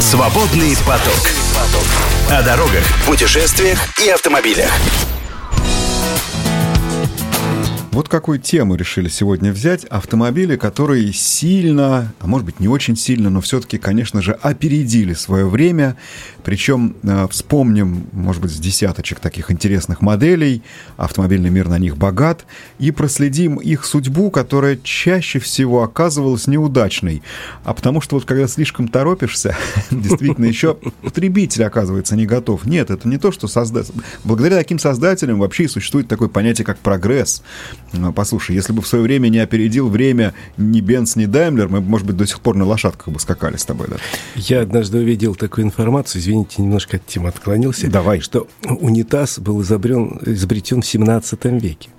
Свободный 0.00 0.74
поток. 0.78 1.30
О 2.30 2.42
дорогах, 2.42 2.84
путешествиях 3.06 3.78
и 3.98 4.08
автомобилях. 4.08 4.70
Вот 8.00 8.08
какую 8.08 8.38
тему 8.38 8.76
решили 8.76 9.10
сегодня 9.10 9.52
взять. 9.52 9.84
Автомобили, 9.84 10.56
которые 10.56 11.12
сильно, 11.12 12.14
а 12.18 12.26
может 12.26 12.46
быть 12.46 12.58
не 12.58 12.66
очень 12.66 12.96
сильно, 12.96 13.28
но 13.28 13.42
все-таки, 13.42 13.76
конечно 13.76 14.22
же, 14.22 14.32
опередили 14.32 15.12
свое 15.12 15.46
время. 15.46 15.98
Причем 16.42 16.96
э, 17.02 17.26
вспомним, 17.30 18.06
может 18.12 18.40
быть, 18.40 18.52
с 18.52 18.56
десяточек 18.56 19.20
таких 19.20 19.50
интересных 19.50 20.00
моделей. 20.00 20.62
Автомобильный 20.96 21.50
мир 21.50 21.68
на 21.68 21.78
них 21.78 21.98
богат. 21.98 22.46
И 22.78 22.90
проследим 22.90 23.56
их 23.56 23.84
судьбу, 23.84 24.30
которая 24.30 24.78
чаще 24.82 25.38
всего 25.38 25.82
оказывалась 25.82 26.46
неудачной. 26.46 27.22
А 27.64 27.74
потому 27.74 28.00
что 28.00 28.14
вот 28.16 28.24
когда 28.24 28.48
слишком 28.48 28.88
торопишься, 28.88 29.54
действительно 29.90 30.46
еще 30.46 30.72
потребитель 31.02 31.64
оказывается 31.64 32.16
не 32.16 32.24
готов. 32.24 32.64
Нет, 32.64 32.88
это 32.90 33.06
не 33.06 33.18
то, 33.18 33.30
что 33.30 33.46
создать. 33.46 33.92
Благодаря 34.24 34.56
таким 34.56 34.78
создателям 34.78 35.38
вообще 35.38 35.64
и 35.64 35.68
существует 35.68 36.08
такое 36.08 36.30
понятие, 36.30 36.64
как 36.64 36.78
прогресс. 36.78 37.42
Ну, 37.92 38.12
послушай, 38.12 38.54
если 38.54 38.72
бы 38.72 38.82
в 38.82 38.86
свое 38.86 39.02
время 39.02 39.28
не 39.28 39.38
опередил 39.38 39.88
время 39.88 40.34
ни 40.56 40.80
Бенц, 40.80 41.16
ни 41.16 41.26
Даймлер, 41.26 41.68
мы, 41.68 41.80
может 41.80 42.06
быть, 42.06 42.16
до 42.16 42.26
сих 42.26 42.40
пор 42.40 42.56
на 42.56 42.64
лошадках 42.64 43.08
бы 43.08 43.18
скакали 43.18 43.56
с 43.56 43.64
тобой, 43.64 43.88
да? 43.88 43.96
Я 44.36 44.60
однажды 44.60 44.98
увидел 44.98 45.34
такую 45.34 45.66
информацию, 45.66 46.22
извините, 46.22 46.62
немножко 46.62 46.96
от 46.98 47.06
темы 47.06 47.28
отклонился. 47.28 47.88
Давай. 47.88 48.20
Что 48.20 48.46
унитаз 48.62 49.38
был 49.38 49.60
изобрен, 49.62 50.20
изобретен 50.24 50.82
в 50.82 50.86
17 50.86 51.44
веке. 51.62 51.90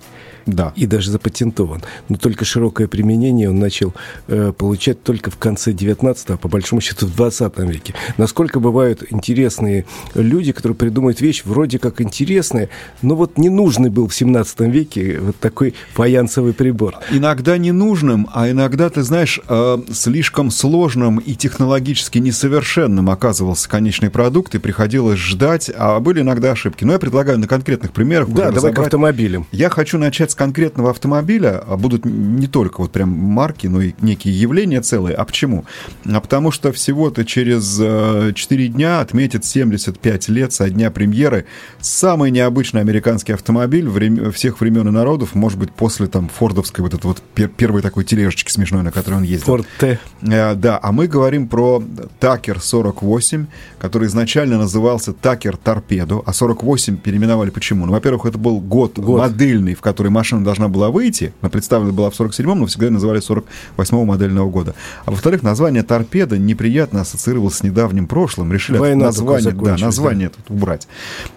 Да. 0.46 0.74
И 0.76 0.86
даже 0.86 1.12
запатентован. 1.12 1.84
Но 2.10 2.18
только 2.18 2.46
широкое 2.46 2.88
применение 2.88 3.50
он 3.50 3.60
начал 3.60 3.94
э, 4.28 4.54
получать 4.58 5.04
только 5.04 5.32
в 5.32 5.38
конце 5.38 5.74
19 5.74 6.32
а 6.32 6.38
по 6.38 6.48
большому 6.48 6.82
счету 6.82 7.08
в 7.08 7.16
20 7.16 7.58
веке. 7.60 7.94
Насколько 8.18 8.60
бывают 8.60 9.04
интересные 9.10 9.86
люди, 10.14 10.52
которые 10.52 10.76
придумывают 10.76 11.22
вещь 11.22 11.44
вроде 11.46 11.80
как 11.80 12.02
интересная, 12.02 12.70
но 13.02 13.16
вот 13.16 13.38
не 13.38 13.50
нужный 13.50 13.90
был 13.90 14.08
в 14.08 14.16
17 14.16 14.62
веке 14.62 15.20
вот 15.20 15.36
такой 15.38 15.76
фаянсовый 15.94 16.54
прибор. 16.54 16.96
Иногда 17.12 17.58
ненужным, 17.58 18.30
а 18.34 18.50
иногда, 18.50 18.90
ты 18.90 19.04
знаешь, 19.04 19.40
э, 19.48 19.78
слишком 19.92 20.52
сложным 20.52 21.18
и 21.20 21.36
технологически 21.36 22.20
несовершенным 22.20 23.10
оказывался 23.10 23.70
конечный 23.70 24.10
продукт, 24.10 24.56
и 24.56 24.60
приходилось 24.60 25.20
ждать, 25.20 25.72
а 25.76 26.00
были 26.00 26.22
иногда 26.22 26.52
ошибки. 26.52 26.84
Но 26.84 26.94
я 26.94 27.00
предлагаю 27.00 27.40
на 27.40 27.48
конкретных 27.48 27.92
примерах. 27.92 28.30
Да, 28.30 28.52
давай 28.52 28.74
к 28.74 28.80
автомобилям. 28.80 29.48
Я 29.52 29.70
хочу 29.70 29.98
начать 29.98 30.31
с 30.32 30.36
конкретного 30.36 30.90
автомобиля 30.90 31.62
а 31.68 31.78
будут 31.78 32.06
не 32.06 32.48
только 32.48 32.82
вот 32.82 32.92
прям 32.92 33.10
марки, 33.10 33.68
но 33.68 33.82
и 33.82 33.94
некие 34.02 34.40
явления 34.40 34.82
целые. 34.82 35.16
А 35.16 35.26
почему? 35.26 35.66
А 36.06 36.20
потому 36.20 36.52
что 36.52 36.72
всего-то 36.72 37.26
через 37.26 37.76
4 37.76 38.66
э, 38.66 38.68
дня 38.68 39.02
отметит 39.02 39.46
75 39.46 40.30
лет 40.30 40.54
со 40.54 40.70
дня 40.70 40.92
премьеры 40.92 41.46
самый 41.80 42.32
необычный 42.32 42.82
американский 42.82 43.34
автомобиль 43.34 43.88
врем... 43.88 44.32
всех 44.32 44.62
времен 44.62 44.88
и 44.88 44.92
народов, 44.92 45.36
может 45.36 45.60
быть, 45.60 45.72
после 45.72 46.08
там 46.08 46.30
фордовской 46.30 46.84
вот 46.84 46.94
этой 46.94 47.06
вот 47.06 47.22
пер... 47.36 47.50
первой 47.50 47.82
такой 47.82 48.04
тележечки 48.04 48.52
смешной, 48.52 48.84
на 48.84 48.92
которой 48.92 49.16
он 49.16 49.24
ездил. 49.24 49.46
Форд 49.46 49.68
Т. 49.80 50.00
Э, 50.22 50.56
да, 50.56 50.80
а 50.82 50.92
мы 50.92 51.08
говорим 51.08 51.48
про 51.48 51.84
Такер 52.20 52.60
48, 52.60 53.48
который 53.80 54.08
изначально 54.08 54.58
назывался 54.58 55.14
Такер 55.14 55.58
Торпедо, 55.58 56.22
а 56.26 56.34
48 56.34 56.98
переименовали 56.98 57.50
почему? 57.50 57.86
Ну, 57.86 57.92
во-первых, 57.92 58.26
это 58.26 58.38
был 58.38 58.60
год, 58.60 58.98
год. 58.98 59.20
модельный, 59.20 59.76
в 59.76 59.82
который 59.82 60.12
машина 60.22 60.44
должна 60.44 60.68
была 60.68 60.92
выйти, 60.92 61.34
она 61.42 61.50
представлена 61.50 61.94
была 61.94 62.12
в 62.12 62.20
47-м, 62.20 62.60
но 62.60 62.68
всегда 62.68 62.92
называли 62.92 63.20
48-го 63.28 64.06
модельного 64.06 64.48
года. 64.52 64.76
А 65.06 65.10
во-вторых, 65.10 65.42
название 65.42 65.82
торпеда 65.82 66.38
неприятно 66.38 67.02
ассоциировалось 67.02 67.56
с 67.56 67.64
недавним 67.64 68.06
прошлым. 68.06 68.54
Решили 68.54 68.78
Война 68.78 69.06
название, 69.06 69.52
да, 69.52 69.78
название 69.78 70.30
да. 70.30 70.36
тут 70.38 70.56
убрать. 70.56 70.88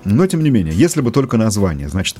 Но, 0.05 0.27
тем 0.27 0.43
не 0.43 0.51
менее, 0.51 0.75
если 0.75 1.01
бы 1.01 1.13
только 1.13 1.39
название, 1.39 1.89
значит, 1.89 2.19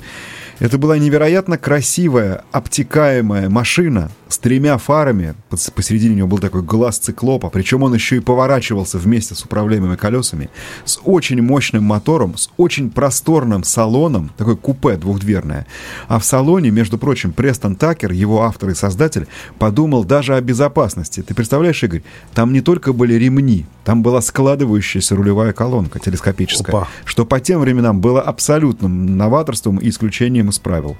это 0.59 0.77
была 0.77 0.97
невероятно 0.97 1.57
красивая, 1.57 2.43
обтекаемая 2.51 3.49
машина 3.49 4.09
с 4.29 4.37
тремя 4.37 4.77
фарами. 4.77 5.35
Посередине 5.49 6.13
у 6.13 6.17
него 6.17 6.27
был 6.29 6.37
такой 6.39 6.61
глаз 6.61 6.97
циклопа, 6.97 7.49
причем 7.49 7.83
он 7.83 7.93
еще 7.93 8.15
и 8.15 8.19
поворачивался 8.21 8.97
вместе 8.97 9.35
с 9.35 9.43
управляемыми 9.43 9.97
колесами, 9.97 10.49
с 10.85 10.99
очень 11.03 11.41
мощным 11.41 11.83
мотором, 11.83 12.37
с 12.37 12.49
очень 12.57 12.89
просторным 12.89 13.63
салоном, 13.63 14.31
такой 14.37 14.55
купе 14.55 14.95
двухдверное. 14.95 15.67
А 16.07 16.19
в 16.19 16.25
салоне, 16.25 16.54
между 16.69 16.97
прочим, 16.97 17.33
Престон 17.33 17.75
Такер, 17.75 18.11
его 18.11 18.43
автор 18.43 18.69
и 18.69 18.73
создатель, 18.73 19.27
подумал 19.59 20.03
даже 20.03 20.35
о 20.35 20.41
безопасности. 20.41 21.21
Ты 21.21 21.33
представляешь, 21.33 21.83
Игорь, 21.83 22.03
там 22.33 22.53
не 22.53 22.61
только 22.61 22.93
были 22.93 23.13
ремни, 23.13 23.65
там 23.83 24.03
была 24.03 24.21
складывающаяся 24.21 25.15
рулевая 25.15 25.53
колонка 25.53 25.99
телескопическая, 25.99 26.75
Опа. 26.75 26.87
что 27.05 27.25
по 27.25 27.39
тем 27.39 27.59
временам 27.59 28.01
было 28.01 28.21
абсолютным 28.21 29.17
новаторством 29.17 29.77
и 29.77 29.89
исключением 29.89 30.49
из 30.49 30.59
правил. 30.59 30.97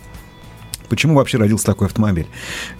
Почему 0.87 1.15
вообще 1.15 1.37
родился 1.37 1.65
такой 1.65 1.87
автомобиль? 1.87 2.27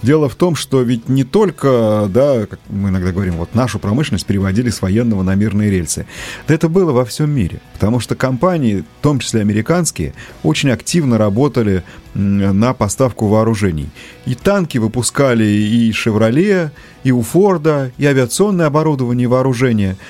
Дело 0.02 0.28
в 0.28 0.34
том, 0.34 0.54
что 0.54 0.82
ведь 0.82 1.08
не 1.08 1.24
только, 1.24 2.08
да, 2.08 2.46
как 2.46 2.60
мы 2.68 2.90
иногда 2.90 3.12
говорим, 3.12 3.34
вот 3.34 3.54
нашу 3.54 3.78
промышленность 3.78 4.26
переводили 4.26 4.70
с 4.70 4.82
военного 4.82 5.22
на 5.22 5.34
мирные 5.34 5.70
рельсы. 5.70 6.06
Да 6.48 6.54
это 6.54 6.68
было 6.68 6.92
во 6.92 7.04
всем 7.04 7.30
мире, 7.30 7.60
потому 7.74 8.00
что 8.00 8.14
компании, 8.14 8.84
в 9.00 9.02
том 9.02 9.18
числе 9.18 9.40
американские, 9.40 10.14
очень 10.42 10.70
активно 10.70 11.18
работали 11.18 11.82
на 12.14 12.72
поставку 12.72 13.26
вооружений. 13.26 13.88
И 14.24 14.34
танки 14.34 14.78
выпускали 14.78 15.44
и 15.44 15.92
«Шевроле», 15.92 16.72
и 17.04 17.12
у 17.12 17.22
Форда, 17.22 17.92
и 17.98 18.06
авиационное 18.06 18.66
оборудование 18.66 19.24
и 19.24 19.28
вооружение– 19.28 19.96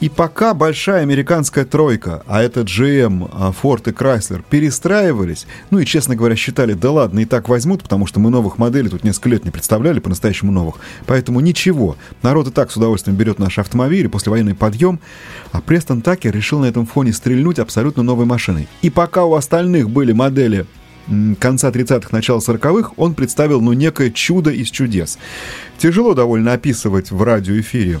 и 0.00 0.08
пока 0.08 0.54
большая 0.54 1.02
американская 1.02 1.64
тройка, 1.64 2.22
а 2.26 2.42
это 2.42 2.60
GM, 2.60 3.30
а 3.32 3.52
Ford 3.52 3.88
и 3.88 3.92
Chrysler, 3.92 4.44
перестраивались, 4.48 5.46
ну 5.70 5.78
и, 5.78 5.86
честно 5.86 6.16
говоря, 6.16 6.36
считали, 6.36 6.74
да 6.74 6.90
ладно, 6.90 7.20
и 7.20 7.24
так 7.24 7.48
возьмут, 7.48 7.82
потому 7.82 8.06
что 8.06 8.20
мы 8.20 8.30
новых 8.30 8.58
моделей 8.58 8.88
тут 8.88 9.04
несколько 9.04 9.30
лет 9.30 9.44
не 9.44 9.50
представляли, 9.50 10.00
по-настоящему 10.00 10.52
новых. 10.52 10.76
Поэтому 11.06 11.40
ничего, 11.40 11.96
народ 12.22 12.48
и 12.48 12.50
так 12.50 12.70
с 12.70 12.76
удовольствием 12.76 13.16
берет 13.16 13.38
наши 13.38 13.60
автомобили, 13.60 14.08
послевоенный 14.08 14.54
подъем, 14.54 15.00
а 15.52 15.60
Престон 15.60 16.02
Такер 16.02 16.34
решил 16.34 16.60
на 16.60 16.66
этом 16.66 16.86
фоне 16.86 17.12
стрельнуть 17.12 17.58
абсолютно 17.58 18.02
новой 18.02 18.26
машиной. 18.26 18.68
И 18.82 18.90
пока 18.90 19.24
у 19.24 19.34
остальных 19.34 19.90
были 19.90 20.12
модели 20.12 20.66
конца 21.38 21.70
30-х, 21.70 22.08
начала 22.12 22.38
40-х, 22.38 22.92
он 22.96 23.14
представил, 23.14 23.60
ну, 23.60 23.72
некое 23.72 24.10
чудо 24.10 24.50
из 24.50 24.70
чудес. 24.70 25.18
Тяжело 25.78 26.14
довольно 26.14 26.52
описывать 26.52 27.10
в 27.10 27.22
радиоэфире 27.22 28.00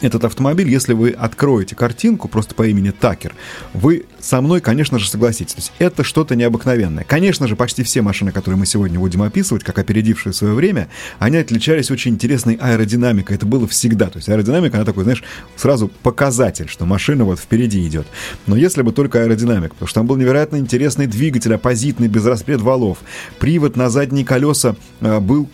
этот 0.00 0.24
автомобиль, 0.24 0.68
если 0.68 0.92
вы 0.92 1.10
откроете 1.10 1.74
картинку 1.74 2.28
просто 2.28 2.54
по 2.54 2.66
имени 2.66 2.90
Такер, 2.90 3.34
вы 3.74 4.06
со 4.20 4.40
мной, 4.40 4.60
конечно 4.60 4.98
же, 4.98 5.08
согласитесь. 5.08 5.54
То 5.54 5.60
есть 5.60 5.72
это 5.78 6.04
что-то 6.04 6.36
необыкновенное. 6.36 7.04
Конечно 7.04 7.48
же, 7.48 7.56
почти 7.56 7.82
все 7.82 8.02
машины, 8.02 8.32
которые 8.32 8.58
мы 8.58 8.66
сегодня 8.66 8.98
будем 8.98 9.22
описывать, 9.22 9.64
как 9.64 9.78
опередившие 9.78 10.32
свое 10.32 10.54
время, 10.54 10.88
они 11.18 11.36
отличались 11.36 11.90
очень 11.90 12.12
интересной 12.12 12.54
аэродинамикой. 12.54 13.36
Это 13.36 13.46
было 13.46 13.66
всегда. 13.66 14.06
То 14.06 14.18
есть 14.18 14.28
аэродинамика, 14.28 14.76
она 14.76 14.84
такой, 14.84 15.04
знаешь, 15.04 15.22
сразу 15.56 15.88
показатель, 16.02 16.68
что 16.68 16.86
машина 16.86 17.24
вот 17.24 17.38
впереди 17.38 17.86
идет. 17.86 18.06
Но 18.46 18.56
если 18.56 18.82
бы 18.82 18.92
только 18.92 19.22
аэродинамика, 19.22 19.74
потому 19.74 19.88
что 19.88 20.00
там 20.00 20.06
был 20.06 20.16
невероятно 20.16 20.56
интересный 20.56 21.06
двигатель, 21.06 21.54
оппозитный, 21.54 22.08
без 22.08 22.24
распред 22.24 22.60
валов. 22.60 22.98
Привод 23.38 23.76
на 23.76 23.90
задние 23.90 24.24
колеса 24.24 24.76
э, 25.00 25.20
был 25.20 25.48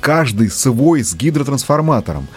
каждый 0.00 0.50
свой 0.50 1.04
с 1.04 1.14
гидротрансформатором. 1.14 2.28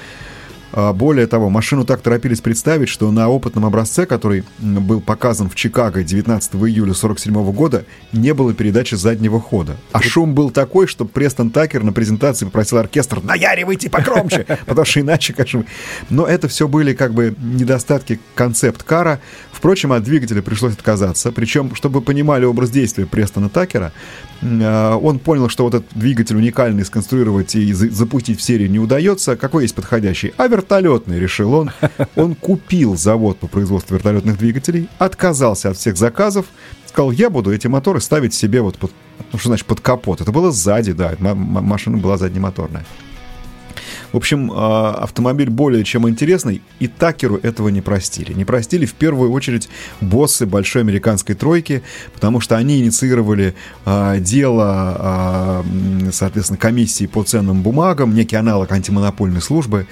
А, 0.74 0.92
более 0.92 1.28
того, 1.28 1.50
машину 1.50 1.86
так 1.86 2.02
торопились 2.02 2.42
представить, 2.42 2.90
что 2.90 3.12
на 3.12 3.30
опытном 3.30 3.66
образце, 3.66 4.06
который 4.08 4.44
был 4.60 5.02
показан 5.02 5.50
в 5.50 5.56
Чикаго 5.56 6.04
19 6.04 6.56
июля 6.56 6.94
1947 6.94 7.52
года, 7.54 7.86
не 8.12 8.34
было 8.34 8.54
передачи 8.54 8.96
заднего 8.96 9.40
хода. 9.40 9.78
А 9.92 10.02
шум 10.02 10.34
был 10.34 10.50
такой, 10.50 10.88
что 10.88 11.06
Престон 11.06 11.52
Такер 11.52 11.84
на 11.84 11.94
презентации 11.94 12.46
попросил 12.46 12.80
оркестр 12.80 13.22
«Наяривайте 13.24 13.90
покромче!» 13.90 14.46
Потому 14.66 14.86
что 14.86 15.02
иначе, 15.02 15.34
конечно... 15.34 15.64
Но 16.10 16.26
это 16.26 16.48
все 16.48 16.68
были 16.68 16.94
как 16.94 17.14
бы 17.14 17.36
недостатки 17.40 18.20
концепт-кара. 18.34 19.20
Впрочем, 19.64 19.94
от 19.94 20.04
двигателя 20.04 20.42
пришлось 20.42 20.74
отказаться. 20.74 21.32
Причем, 21.32 21.74
чтобы 21.74 22.00
вы 22.00 22.06
понимали 22.06 22.44
образ 22.44 22.70
действия 22.70 23.06
Престона 23.06 23.48
Такера, 23.48 23.94
а, 24.42 24.98
он 24.98 25.20
понял, 25.20 25.48
что 25.48 25.64
вот 25.64 25.74
этот 25.74 25.88
двигатель 25.96 26.36
уникальный 26.36 26.84
сконструировать 26.84 27.56
и 27.56 27.72
запустить 27.72 28.42
в 28.42 28.44
серию 28.44 28.70
не 28.70 28.80
удается. 28.80 29.38
Какой 29.38 29.64
есть 29.64 29.74
подходящий? 29.74 30.34
А 30.36 30.48
вертолетный, 30.48 31.18
решил 31.18 31.54
он. 31.54 31.72
Он 32.18 32.36
купил 32.36 32.98
завод 32.98 33.40
по 33.40 33.48
производству 33.48 33.96
вертолетных 33.96 34.38
двигателей, 34.38 34.90
отказался 34.98 35.70
от 35.70 35.78
всех 35.78 35.96
заказов, 35.96 36.46
сказал, 36.86 37.12
я 37.12 37.30
буду 37.30 37.54
эти 37.54 37.68
моторы 37.68 38.02
ставить 38.02 38.34
себе 38.34 38.60
вот 38.60 38.78
под, 38.78 38.92
ну, 39.32 39.40
что 39.40 39.48
значит 39.48 39.66
под 39.66 39.80
капот. 39.80 40.20
Это 40.20 40.34
было 40.34 40.52
сзади, 40.52 40.92
да, 40.92 41.16
машина 41.22 42.00
была 42.00 42.18
заднемоторная. 42.18 42.84
В 44.14 44.18
общем, 44.18 44.52
а, 44.54 44.92
автомобиль 45.02 45.50
более 45.50 45.84
чем 45.84 46.08
интересный, 46.08 46.62
и 46.80 46.88
Такеру 46.88 47.38
этого 47.42 47.70
не 47.70 47.82
простили. 47.82 48.32
Не 48.34 48.46
простили 48.46 48.86
в 48.86 48.94
первую 48.94 49.32
очередь 49.32 49.70
боссы 50.02 50.46
большой 50.46 50.84
американской 50.84 51.34
тройки, 51.34 51.82
потому 52.14 52.40
что 52.40 52.56
они 52.56 52.80
инициировали 52.80 53.56
а, 53.86 54.20
дело, 54.20 54.66
а, 54.68 55.66
соответственно, 56.12 56.60
комиссии 56.60 57.08
по 57.08 57.24
ценным 57.24 57.64
бумагам, 57.64 58.14
некий 58.14 58.36
аналог 58.36 58.72
антимонопольной 58.72 59.42
службы. 59.42 59.88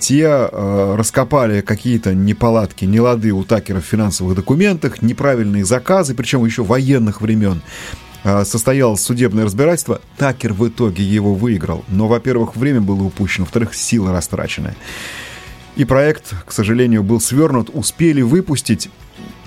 Те 0.00 0.48
раскопали 0.50 1.60
какие-то 1.60 2.14
неполадки, 2.14 2.86
нелады 2.86 3.32
у 3.32 3.44
Такера 3.44 3.80
в 3.80 3.84
финансовых 3.84 4.34
документах, 4.34 5.02
неправильные 5.02 5.66
заказы, 5.66 6.14
причем 6.14 6.44
еще 6.44 6.64
военных 6.64 7.20
времен. 7.20 7.60
А, 8.24 8.44
состоялось 8.44 9.00
судебное 9.00 9.44
разбирательство. 9.44 10.00
Такер 10.16 10.52
в 10.52 10.66
итоге 10.68 11.04
его 11.04 11.34
выиграл. 11.34 11.84
Но, 11.88 12.08
во-первых, 12.08 12.56
время 12.56 12.80
было 12.80 13.02
упущено, 13.02 13.44
во-вторых, 13.44 13.74
силы 13.74 14.12
растрачены. 14.12 14.74
И 15.76 15.84
проект, 15.84 16.34
к 16.46 16.52
сожалению, 16.52 17.02
был 17.02 17.20
свернут. 17.20 17.70
Успели 17.72 18.22
выпустить 18.22 18.90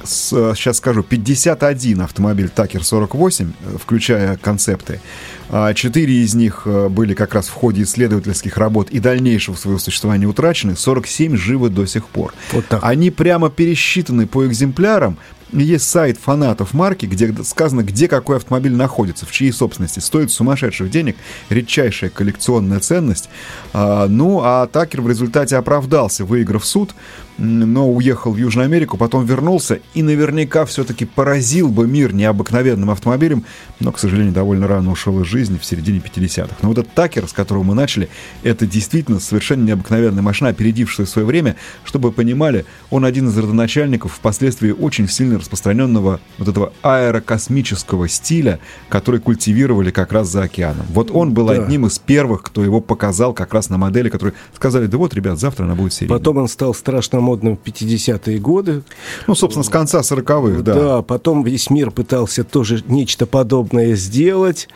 сейчас 0.06 0.77
скажу, 0.77 1.04
51 1.04 2.01
автомобиль 2.01 2.50
Такер 2.50 2.83
48, 2.83 3.54
включая 3.81 4.38
концепты. 4.38 5.01
А 5.50 5.74
четыре 5.74 6.16
из 6.16 6.36
них 6.36 6.63
э, 6.66 6.89
были 6.89 7.13
как 7.13 7.33
раз 7.33 7.48
в 7.48 7.54
ходе 7.54 7.83
исследовательских 7.83 8.57
работ 8.57 8.89
и 8.89 9.00
дальнейшего 9.00 9.56
своего 9.56 9.80
существования 9.80 10.25
утрачены, 10.25 10.75
47 10.75 11.36
живы 11.36 11.69
до 11.69 11.86
сих 11.86 12.07
пор. 12.07 12.33
Вот 12.51 12.68
так. 12.68 12.81
Они 12.83 13.12
прямо 13.12 13.50
пересчитаны 13.50 14.28
по 14.28 14.45
экземплярам, 14.45 15.18
есть 15.63 15.90
сайт 15.90 16.18
фанатов 16.18 16.74
марки, 16.74 17.06
где 17.06 17.34
сказано, 17.44 17.81
где 17.81 18.07
какой 18.07 18.38
автомобиль 18.38 18.75
находится, 18.75 19.25
в 19.25 19.31
чьей 19.31 19.52
собственности. 19.52 20.00
Стоит 20.00 20.31
сумасшедших 20.31 20.90
денег, 20.90 21.16
редчайшая 21.50 22.10
коллекционная 22.10 22.80
ценность. 22.80 23.30
А, 23.74 24.07
ну, 24.07 24.42
а 24.44 24.68
Такер 24.68 25.02
в 25.02 25.10
результате 25.10 25.57
оправдался, 25.57 26.25
выиграв 26.25 26.66
суд 26.66 26.94
но 27.38 27.92
уехал 27.92 28.32
в 28.32 28.38
Южную 28.38 28.66
Америку, 28.66 28.98
потом 28.98 29.26
вернулся 29.26 29.80
и 29.94 30.02
наверняка 30.02 30.66
все-таки 30.66 31.06
поразил 31.06 31.70
бы 31.70 31.88
мир 31.88 32.14
необыкновенным 32.14 32.90
автомобилем, 32.90 33.46
но, 33.80 33.92
к 33.92 34.00
сожалению, 34.00 34.34
довольно 34.34 34.68
рано 34.68 34.92
ушел 34.92 35.22
из 35.22 35.28
жизни 35.28 35.58
в 35.58 35.66
середине 35.66 36.00
50-х. 36.00 36.56
Но 36.62 36.70
вот 36.70 36.78
этот 36.78 36.94
Такер, 36.94 37.28
с 37.28 37.34
которого 37.34 37.64
мы 37.64 37.76
начали, 37.76 38.10
это 38.44 38.66
действительно 38.66 39.20
совершенно 39.20 39.66
необыкновенная 39.66 40.22
машина, 40.22 40.50
опередившая 40.52 41.06
свое 41.06 41.28
время. 41.28 41.56
Чтобы 41.84 42.10
вы 42.10 42.16
понимали, 42.16 42.66
он 42.90 43.06
один 43.06 43.28
из 43.28 43.38
родоначальников 43.38 44.14
впоследствии 44.14 44.72
очень 44.72 45.10
сильно 45.10 45.38
распространенного 45.38 46.20
вот 46.38 46.48
этого 46.48 46.74
аэрокосмического 46.84 48.08
стиля, 48.08 48.60
который 48.90 49.20
культивировали 49.20 49.92
как 49.92 50.14
раз 50.14 50.30
за 50.30 50.44
океаном. 50.44 50.86
Вот 50.90 51.12
он 51.12 51.34
был 51.34 51.48
да. 51.48 51.54
одним 51.54 51.86
из 51.86 52.00
первых, 52.00 52.44
кто 52.44 52.64
его 52.64 52.80
показал 52.80 53.34
как 53.34 53.54
раз 53.54 53.70
на 53.70 53.78
модели, 53.78 54.10
которые 54.10 54.36
сказали, 54.54 54.88
да 54.88 54.98
вот, 54.98 55.14
ребят, 55.14 55.40
завтра 55.40 55.66
она 55.66 55.76
будет 55.76 55.94
серийной. 55.94 56.18
Потом 56.18 56.38
он 56.38 56.48
стал 56.48 56.74
страшно 56.74 57.20
модным 57.25 57.57
в 57.57 57.68
50-е 57.68 58.39
годы. 58.39 58.83
Ну, 59.27 59.36
собственно, 59.36 59.63
с 59.63 59.69
конца 59.69 60.00
40-х, 60.00 60.62
да. 60.62 60.74
Да, 60.74 61.01
потом 61.01 61.44
весь 61.44 61.69
мир 61.69 61.92
пытался 61.92 62.44
тоже 62.44 62.83
нечто 62.88 63.25
подобное 63.25 63.95
сделать. 63.95 64.69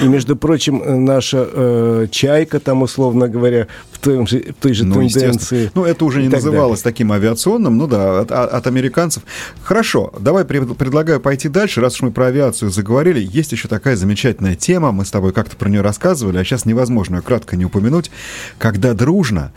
И, 0.00 0.06
между 0.06 0.36
прочим, 0.36 1.04
наша 1.04 1.48
э, 1.50 2.06
чайка, 2.10 2.60
там, 2.60 2.82
условно 2.82 3.28
говоря, 3.28 3.66
в, 3.90 3.98
том 3.98 4.26
же, 4.26 4.40
в 4.40 4.62
той 4.62 4.72
же 4.72 4.84
ну, 4.84 4.94
тенденции. 4.94 5.70
Ну, 5.74 5.84
это 5.84 6.04
уже 6.04 6.22
не 6.22 6.28
называлось 6.28 6.82
далее. 6.82 6.94
таким 6.94 7.12
авиационным, 7.12 7.76
ну 7.76 7.86
да, 7.86 8.20
от, 8.20 8.30
от 8.30 8.66
американцев. 8.66 9.24
Хорошо, 9.62 10.12
давай 10.20 10.44
предлагаю 10.44 11.20
пойти 11.20 11.48
дальше, 11.48 11.80
раз 11.80 11.94
уж 11.94 12.02
мы 12.02 12.10
про 12.12 12.26
авиацию 12.26 12.70
заговорили. 12.70 13.20
Есть 13.20 13.52
еще 13.52 13.66
такая 13.66 13.96
замечательная 13.96 14.54
тема, 14.54 14.92
мы 14.92 15.04
с 15.04 15.10
тобой 15.10 15.32
как-то 15.32 15.56
про 15.56 15.68
нее 15.68 15.80
рассказывали, 15.80 16.38
а 16.38 16.44
сейчас 16.44 16.64
невозможно 16.64 17.16
ее 17.16 17.22
кратко 17.22 17.56
не 17.56 17.64
упомянуть. 17.64 18.10
Когда 18.58 18.94
дружно 18.94 19.52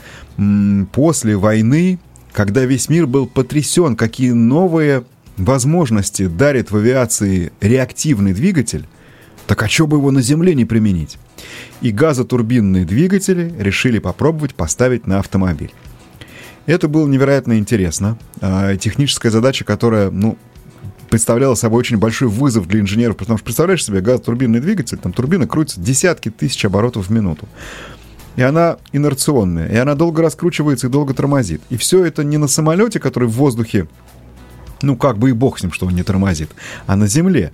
после 0.92 1.36
войны 1.36 2.00
когда 2.32 2.66
весь 2.66 2.90
мир 2.90 3.08
был 3.08 3.28
потрясен, 3.28 3.96
какие 3.96 4.32
новые 4.32 5.04
возможности 5.38 6.28
дарит 6.28 6.72
в 6.72 6.78
авиации 6.78 7.52
реактивный 7.62 8.34
двигатель, 8.34 8.88
так 9.48 9.64
а 9.64 9.68
что 9.68 9.88
бы 9.88 9.98
его 9.98 10.12
на 10.12 10.22
Земле 10.22 10.56
не 10.56 10.66
применить? 10.66 11.18
И 11.82 11.92
газотурбинные 11.92 12.86
двигатели 12.86 13.54
решили 13.58 14.00
попробовать 14.00 14.56
поставить 14.56 15.08
на 15.08 15.20
автомобиль. 15.20 15.74
Это 16.68 16.88
было 16.88 17.08
невероятно 17.08 17.58
интересно. 17.58 18.18
А, 18.40 18.76
техническая 18.78 19.32
задача, 19.32 19.66
которая, 19.66 20.12
ну, 20.12 20.38
представляла 21.10 21.56
собой 21.56 21.80
очень 21.80 21.98
большой 21.98 22.30
вызов 22.30 22.68
для 22.68 22.80
инженеров, 22.80 23.18
потому 23.18 23.38
что 23.38 23.46
представляешь 23.46 23.84
себе 23.84 24.00
газотурбинный 24.00 24.62
двигатель, 24.62 24.98
там 24.98 25.12
турбина 25.12 25.48
крутится 25.48 25.82
десятки 25.82 26.30
тысяч 26.30 26.64
оборотов 26.64 27.08
в 27.08 27.12
минуту 27.12 27.50
и 28.36 28.42
она 28.42 28.78
инерционная, 28.92 29.68
и 29.68 29.76
она 29.76 29.96
долго 29.96 30.22
раскручивается 30.22 30.88
и 30.88 30.90
долго 30.90 31.14
тормозит. 31.14 31.62
И 31.70 31.78
все 31.78 32.06
это 32.06 32.24
не 32.24 32.38
на 32.38 32.48
самолете, 32.48 33.00
который 33.00 33.28
в 33.28 33.34
воздухе, 33.34 33.88
ну 34.82 34.96
как 34.96 35.18
бы 35.18 35.30
и 35.30 35.34
бог 35.34 35.60
с 35.60 35.64
ним, 35.64 35.72
что 35.72 35.86
он 35.86 35.96
не 35.96 36.04
тормозит, 36.04 36.52
а 36.88 36.96
на 36.96 37.08
земле. 37.08 37.52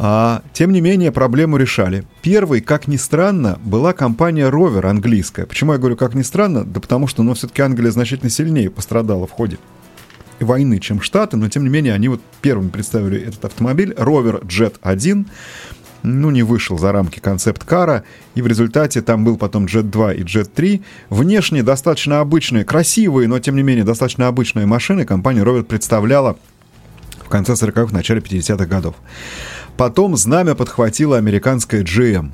А, 0.00 0.42
тем 0.52 0.72
не 0.72 0.80
менее, 0.80 1.10
проблему 1.10 1.56
решали. 1.56 2.04
Первой, 2.22 2.60
как 2.60 2.86
ни 2.86 2.96
странно, 2.96 3.58
была 3.64 3.92
компания 3.92 4.48
Rover 4.48 4.86
английская. 4.86 5.44
Почему 5.44 5.72
я 5.72 5.78
говорю 5.78 5.96
как 5.96 6.14
ни 6.14 6.22
странно? 6.22 6.64
Да 6.64 6.78
потому 6.78 7.08
что, 7.08 7.24
ну, 7.24 7.34
все-таки 7.34 7.62
Англия 7.62 7.90
значительно 7.90 8.30
сильнее 8.30 8.70
пострадала 8.70 9.26
в 9.26 9.32
ходе 9.32 9.58
войны, 10.40 10.78
чем 10.78 11.00
Штаты, 11.00 11.36
но 11.36 11.48
тем 11.48 11.64
не 11.64 11.68
менее 11.68 11.94
они 11.94 12.08
вот 12.08 12.20
первыми 12.40 12.68
представили 12.68 13.20
этот 13.20 13.44
автомобиль 13.44 13.92
Rover 13.92 14.44
Jet 14.46 14.76
1 14.82 15.26
ну, 16.02 16.30
не 16.30 16.42
вышел 16.42 16.78
за 16.78 16.92
рамки 16.92 17.18
концепт-кара, 17.18 18.04
и 18.34 18.42
в 18.42 18.46
результате 18.46 19.02
там 19.02 19.24
был 19.24 19.36
потом 19.36 19.66
Jet 19.66 19.82
2 19.82 20.14
и 20.14 20.22
Jet 20.22 20.50
3. 20.54 20.82
Внешне 21.10 21.62
достаточно 21.62 22.20
обычные, 22.20 22.64
красивые, 22.64 23.28
но 23.28 23.38
тем 23.38 23.56
не 23.56 23.62
менее 23.62 23.84
достаточно 23.84 24.28
обычные 24.28 24.66
машины 24.66 25.04
компания 25.04 25.42
Rovert 25.42 25.64
представляла 25.64 26.36
в 27.24 27.28
конце 27.28 27.52
40-х, 27.52 27.92
начале 27.92 28.20
50-х 28.20 28.64
годов. 28.66 28.94
Потом 29.76 30.16
знамя 30.16 30.54
подхватила 30.54 31.18
американская 31.18 31.82
GM. 31.82 32.30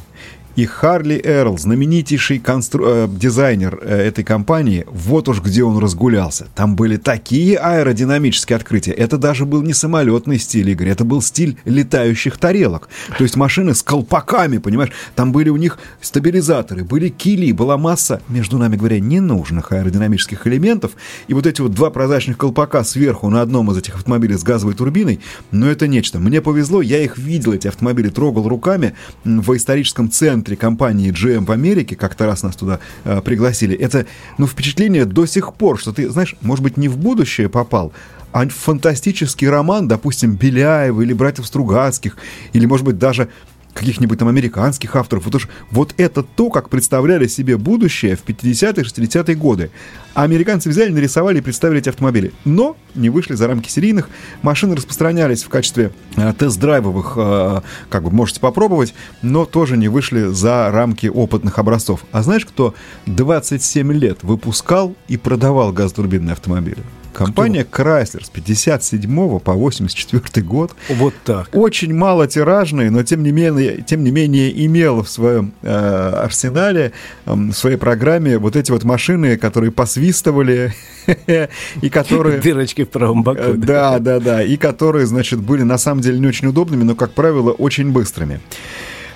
И 0.56 0.66
Харли 0.66 1.20
Эрл, 1.24 1.58
знаменитейший 1.58 2.38
констру... 2.38 2.84
э, 2.86 3.08
дизайнер 3.08 3.76
э, 3.82 4.06
этой 4.06 4.22
компании, 4.22 4.84
вот 4.88 5.28
уж 5.28 5.40
где 5.40 5.64
он 5.64 5.78
разгулялся. 5.78 6.46
Там 6.54 6.76
были 6.76 6.96
такие 6.96 7.58
аэродинамические 7.58 8.56
открытия. 8.56 8.92
Это 8.92 9.18
даже 9.18 9.46
был 9.46 9.62
не 9.62 9.72
самолетный 9.72 10.38
стиль, 10.38 10.70
Игорь, 10.70 10.90
это 10.90 11.04
был 11.04 11.22
стиль 11.22 11.56
летающих 11.64 12.38
тарелок. 12.38 12.88
То 13.18 13.24
есть 13.24 13.34
машины 13.34 13.74
с 13.74 13.82
колпаками, 13.82 14.58
понимаешь? 14.58 14.92
Там 15.16 15.32
были 15.32 15.48
у 15.48 15.56
них 15.56 15.78
стабилизаторы, 16.00 16.84
были 16.84 17.08
кили, 17.08 17.50
была 17.50 17.76
масса, 17.76 18.22
между 18.28 18.56
нами 18.56 18.76
говоря, 18.76 19.00
ненужных 19.00 19.72
аэродинамических 19.72 20.46
элементов. 20.46 20.92
И 21.26 21.34
вот 21.34 21.48
эти 21.48 21.62
вот 21.62 21.72
два 21.72 21.90
прозрачных 21.90 22.38
колпака 22.38 22.84
сверху 22.84 23.28
на 23.28 23.42
одном 23.42 23.72
из 23.72 23.78
этих 23.78 23.96
автомобилей 23.96 24.36
с 24.36 24.44
газовой 24.44 24.74
турбиной, 24.74 25.18
ну 25.50 25.66
это 25.66 25.88
нечто. 25.88 26.20
Мне 26.20 26.40
повезло, 26.40 26.80
я 26.80 27.02
их 27.02 27.18
видел, 27.18 27.54
эти 27.54 27.66
автомобили, 27.66 28.08
трогал 28.08 28.48
руками 28.48 28.94
в 29.24 29.56
историческом 29.56 30.08
центре 30.10 30.43
центре 30.44 30.56
компании 30.56 31.10
GM 31.10 31.46
в 31.46 31.52
Америке, 31.52 31.96
как-то 31.96 32.26
раз 32.26 32.42
нас 32.42 32.54
туда 32.54 32.78
э, 33.04 33.22
пригласили, 33.22 33.74
это, 33.74 34.04
ну, 34.36 34.46
впечатление 34.46 35.06
до 35.06 35.24
сих 35.24 35.54
пор, 35.54 35.78
что 35.78 35.92
ты, 35.92 36.10
знаешь, 36.10 36.36
может 36.42 36.62
быть, 36.62 36.76
не 36.76 36.88
в 36.88 36.98
будущее 36.98 37.48
попал, 37.48 37.92
а 38.32 38.46
фантастический 38.48 39.48
роман, 39.48 39.88
допустим, 39.88 40.34
Беляева 40.34 41.00
или 41.00 41.14
братьев 41.14 41.46
Стругацких, 41.46 42.18
или, 42.52 42.66
может 42.66 42.84
быть, 42.84 42.98
даже 42.98 43.28
каких-нибудь 43.74 44.18
там 44.18 44.28
американских 44.28 44.96
авторов. 44.96 45.24
Вот, 45.24 45.34
уж, 45.34 45.48
вот 45.70 45.94
это 45.96 46.22
то, 46.22 46.48
как 46.48 46.70
представляли 46.70 47.26
себе 47.26 47.56
будущее 47.56 48.16
в 48.16 48.24
50-е, 48.24 48.84
60-е 48.84 49.36
годы. 49.36 49.70
А 50.14 50.22
американцы 50.22 50.68
взяли, 50.68 50.90
нарисовали 50.90 51.38
и 51.38 51.40
представили 51.40 51.80
эти 51.80 51.88
автомобили. 51.88 52.32
Но 52.44 52.76
не 52.94 53.10
вышли 53.10 53.34
за 53.34 53.48
рамки 53.48 53.68
серийных. 53.68 54.08
Машины 54.42 54.76
распространялись 54.76 55.42
в 55.42 55.48
качестве 55.48 55.90
э, 56.16 56.32
тест-драйвовых, 56.38 57.14
э, 57.16 57.60
как 57.88 58.04
бы 58.04 58.10
можете 58.10 58.40
попробовать, 58.40 58.94
но 59.22 59.44
тоже 59.44 59.76
не 59.76 59.88
вышли 59.88 60.28
за 60.28 60.70
рамки 60.70 61.08
опытных 61.08 61.58
образцов. 61.58 62.04
А 62.12 62.22
знаешь, 62.22 62.46
кто 62.46 62.74
27 63.06 63.92
лет 63.92 64.22
выпускал 64.22 64.94
и 65.08 65.16
продавал 65.16 65.72
газотурбинные 65.72 66.32
автомобили? 66.34 66.78
Компания 67.14 67.64
Кто? 67.64 67.82
Chrysler 67.82 68.24
с 68.24 68.28
57 68.28 69.38
по 69.38 69.52
84 69.52 70.46
год. 70.46 70.72
Вот 70.88 71.14
так. 71.24 71.48
Очень 71.52 71.94
мало 71.94 72.26
тиражные, 72.26 72.90
но 72.90 73.02
тем 73.02 73.22
не 73.22 73.32
менее, 73.32 73.82
тем 73.86 74.02
не 74.02 74.10
менее 74.10 74.66
имела 74.66 75.02
в 75.04 75.08
своем 75.08 75.52
э, 75.62 75.68
арсенале, 75.68 76.92
э, 77.26 77.32
в 77.32 77.52
своей 77.52 77.76
программе 77.76 78.38
вот 78.38 78.56
эти 78.56 78.70
вот 78.70 78.84
машины, 78.84 79.36
которые 79.36 79.70
посвистывали 79.70 80.74
и 81.80 81.88
которые... 81.88 82.40
Дырочки 82.40 82.84
в 82.84 82.90
правом 82.90 83.22
боку. 83.22 83.40
Э, 83.40 83.54
да, 83.54 83.98
да, 84.00 84.18
да. 84.18 84.42
И 84.42 84.56
которые, 84.56 85.06
значит, 85.06 85.40
были 85.40 85.62
на 85.62 85.78
самом 85.78 86.00
деле 86.00 86.18
не 86.18 86.26
очень 86.26 86.48
удобными, 86.48 86.82
но, 86.82 86.94
как 86.94 87.12
правило, 87.12 87.52
очень 87.52 87.92
быстрыми. 87.92 88.40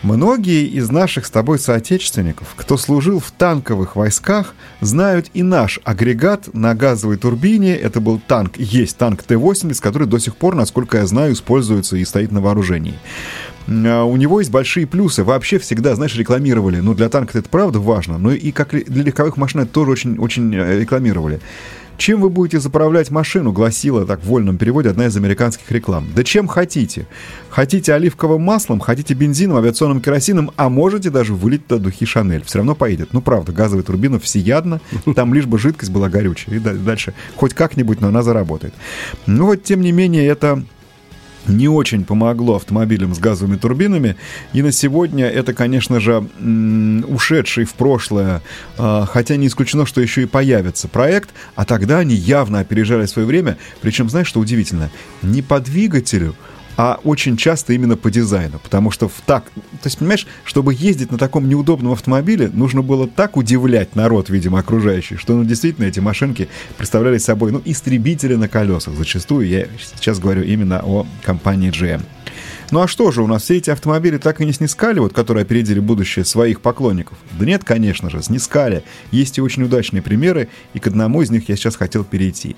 Многие 0.02 0.64
из 0.64 0.90
наших 0.90 1.26
с 1.26 1.31
тобой 1.31 1.59
соотечественников, 1.59 2.55
кто 2.57 2.76
служил 2.76 3.19
в 3.19 3.33
танковых 3.33 3.97
войсках, 3.97 4.55
знают 4.81 5.28
и 5.35 5.43
наш 5.43 5.81
агрегат 5.83 6.55
на 6.55 6.75
газовой 6.76 7.17
турбине. 7.17 7.75
Это 7.75 8.00
был 8.00 8.21
танк, 8.25 8.57
есть 8.59 8.97
танк 8.97 9.25
Т-80, 9.25 9.81
который 9.83 10.07
до 10.07 10.19
сих 10.19 10.37
пор, 10.37 10.55
насколько 10.55 10.99
я 10.99 11.07
знаю, 11.07 11.33
используется 11.33 11.97
и 11.97 12.05
стоит 12.05 12.31
на 12.31 12.40
вооружении. 12.40 12.95
а, 13.67 14.05
у 14.05 14.17
него 14.17 14.38
есть 14.38 14.52
большие 14.52 14.87
плюсы. 14.87 15.25
Вообще 15.25 15.59
всегда, 15.59 15.97
знаешь, 15.97 16.14
рекламировали. 16.14 16.78
Ну, 16.78 16.95
для 16.95 17.09
танка 17.09 17.37
это 17.37 17.49
правда 17.49 17.81
важно, 17.81 18.19
но 18.19 18.31
и 18.31 18.52
как 18.52 18.71
для 18.71 19.02
легковых 19.02 19.37
машин 19.37 19.62
это 19.62 19.73
тоже 19.73 19.90
очень, 19.90 20.17
очень 20.19 20.55
э, 20.55 20.78
рекламировали. 20.78 21.40
Чем 21.99 22.21
вы 22.21 22.31
будете 22.31 22.61
заправлять 22.61 23.11
машину, 23.11 23.50
гласила 23.52 24.07
так 24.07 24.21
в 24.21 24.26
вольном 24.26 24.57
переводе 24.57 24.88
одна 24.88 25.07
из 25.07 25.17
американских 25.17 25.69
реклам. 25.73 26.07
Да 26.14 26.23
чем 26.23 26.47
хотите. 26.47 27.09
Хотите 27.50 27.93
оливковым 27.93 28.40
маслом, 28.40 28.78
хотите 28.78 29.14
бензином, 29.14 29.57
авиационным 29.57 30.00
керосином, 30.00 30.52
а 30.57 30.69
можете 30.69 31.11
даже 31.11 31.35
вылить 31.35 31.67
туда 31.67 31.83
духи 31.83 32.07
Шанель. 32.07 32.45
Все 32.45 32.59
равно 32.59 32.76
поедет. 32.76 33.12
Ну, 33.12 33.21
правда, 33.21 33.50
газовая 33.50 33.83
турбина 33.83 34.21
всеядна, 34.21 34.81
там 35.17 35.35
лишь 35.35 35.47
бы 35.47 35.59
жидкость 35.59 35.90
была 35.90 36.09
горючая. 36.09 36.55
И 36.55 36.59
дальше 36.61 37.14
хоть 37.35 37.52
как-нибудь, 37.52 38.00
но 38.00 38.09
она 38.09 38.23
заработает. 38.23 38.75
Ну 39.26 39.47
вот, 39.47 39.64
тем 39.64 39.81
не 39.81 39.90
менее, 39.90 40.25
это 40.25 40.62
не 41.49 41.69
очень 41.69 42.05
помогло 42.05 42.57
автомобилям 42.57 43.14
с 43.14 43.19
газовыми 43.19 43.57
турбинами. 43.57 44.17
И 44.52 44.62
на 44.62 44.73
сегодня 44.73 45.26
это, 45.26 45.55
конечно 45.55 46.00
же, 46.00 46.26
ушедший 47.09 47.64
в 47.64 47.75
прошлое, 47.75 48.43
а, 48.76 49.07
хотя 49.07 49.37
не 49.37 49.47
исключено, 49.47 49.87
что 49.87 50.00
еще 50.00 50.23
и 50.23 50.26
появится 50.26 50.88
проект, 50.88 51.31
а 51.55 51.64
тогда 51.64 51.99
они 51.99 52.14
явно 52.14 52.61
опережали 52.61 53.07
свое 53.07 53.26
время. 53.26 53.59
Причем, 53.81 54.09
знаешь, 54.09 54.28
что 54.28 54.40
удивительно? 54.40 54.90
Не 55.23 55.43
по 55.43 55.61
двигателю, 55.61 56.35
а 56.78 57.00
очень 57.02 57.37
часто 57.37 57.73
именно 57.73 57.97
по 57.97 58.08
дизайну. 58.08 58.61
Потому 58.61 58.92
что 58.92 59.08
в 59.08 59.20
так... 59.26 59.44
То 59.47 59.87
есть, 59.87 59.99
понимаешь, 59.99 60.28
чтобы 60.44 60.73
ездить 60.73 61.11
на 61.11 61.18
таком 61.18 61.49
неудобном 61.49 61.92
автомобиле, 61.92 62.49
нужно 62.54 62.82
было 62.82 63.08
так 63.08 63.37
удивлять 63.37 63.97
народ, 63.97 64.30
видимо, 64.30 64.61
окружающий, 64.61 65.16
что, 65.16 65.35
ну, 65.35 65.44
действительно, 65.44 65.87
эти 65.87 65.99
машинки 65.99 66.49
представляли 66.76 67.18
собой, 67.18 67.50
ну, 67.50 67.61
истребители 67.64 68.37
на 68.37 68.49
колесах. 68.49 68.94
Зачастую 68.94 69.49
я 69.49 69.66
сейчас 69.97 70.20
говорю 70.20 70.44
именно 70.44 70.80
о 70.85 71.04
компании 71.25 71.73
GM. 71.73 72.00
Ну 72.70 72.82
а 72.82 72.88
что 72.88 73.11
же, 73.11 73.23
у 73.23 73.26
нас 73.26 73.44
все 73.44 73.56
эти 73.56 73.70
автомобили 73.70 74.18
так 74.18 74.40
и 74.40 74.44
не 74.44 74.52
снискали, 74.52 74.99
вот 74.99 75.14
которые 75.14 75.42
опередили 75.42 75.80
будущее 75.80 76.25
своих 76.25 76.61
поклонников? 76.61 77.16
Да 77.38 77.47
нет, 77.47 77.64
конечно 77.64 78.11
же, 78.11 78.23
снискали. 78.23 78.85
Есть 79.11 79.38
и 79.38 79.40
очень 79.40 79.62
удачные 79.62 80.02
примеры, 80.02 80.49
и 80.75 80.78
к 80.78 80.87
одному 80.87 81.23
из 81.23 81.30
них 81.30 81.49
я 81.49 81.56
сейчас 81.56 81.76
хотел 81.76 82.04
перейти. 82.04 82.56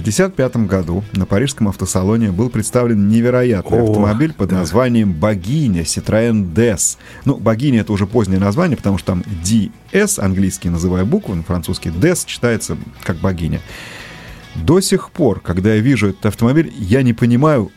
1955 0.00 0.68
году 0.68 1.04
на 1.12 1.26
парижском 1.26 1.68
автосалоне 1.68 2.30
был 2.30 2.50
представлен 2.50 3.08
невероятный 3.08 3.80
О, 3.80 3.84
автомобиль 3.84 4.32
под 4.32 4.50
да. 4.50 4.58
названием 4.58 5.12
«Богиня» 5.12 5.82
Citroën 5.82 6.52
DS. 6.52 6.98
Ну, 7.24 7.36
«Богиня»— 7.36 7.80
это 7.82 7.92
уже 7.92 8.06
позднее 8.06 8.38
название, 8.38 8.76
потому 8.76 8.98
что 8.98 9.08
там 9.08 9.24
DS, 9.44 10.20
английский 10.20 10.70
называя 10.70 11.04
буквы, 11.04 11.36
на 11.36 11.42
французский 11.42 11.90
DS 11.90 12.24
читается 12.26 12.76
как 13.02 13.16
«богиня». 13.16 13.60
До 14.54 14.80
сих 14.80 15.10
пор, 15.10 15.40
когда 15.40 15.74
я 15.74 15.80
вижу 15.80 16.08
этот 16.08 16.26
автомобиль, 16.26 16.72
я 16.78 17.02
не 17.02 17.12
понимаю, 17.12 17.70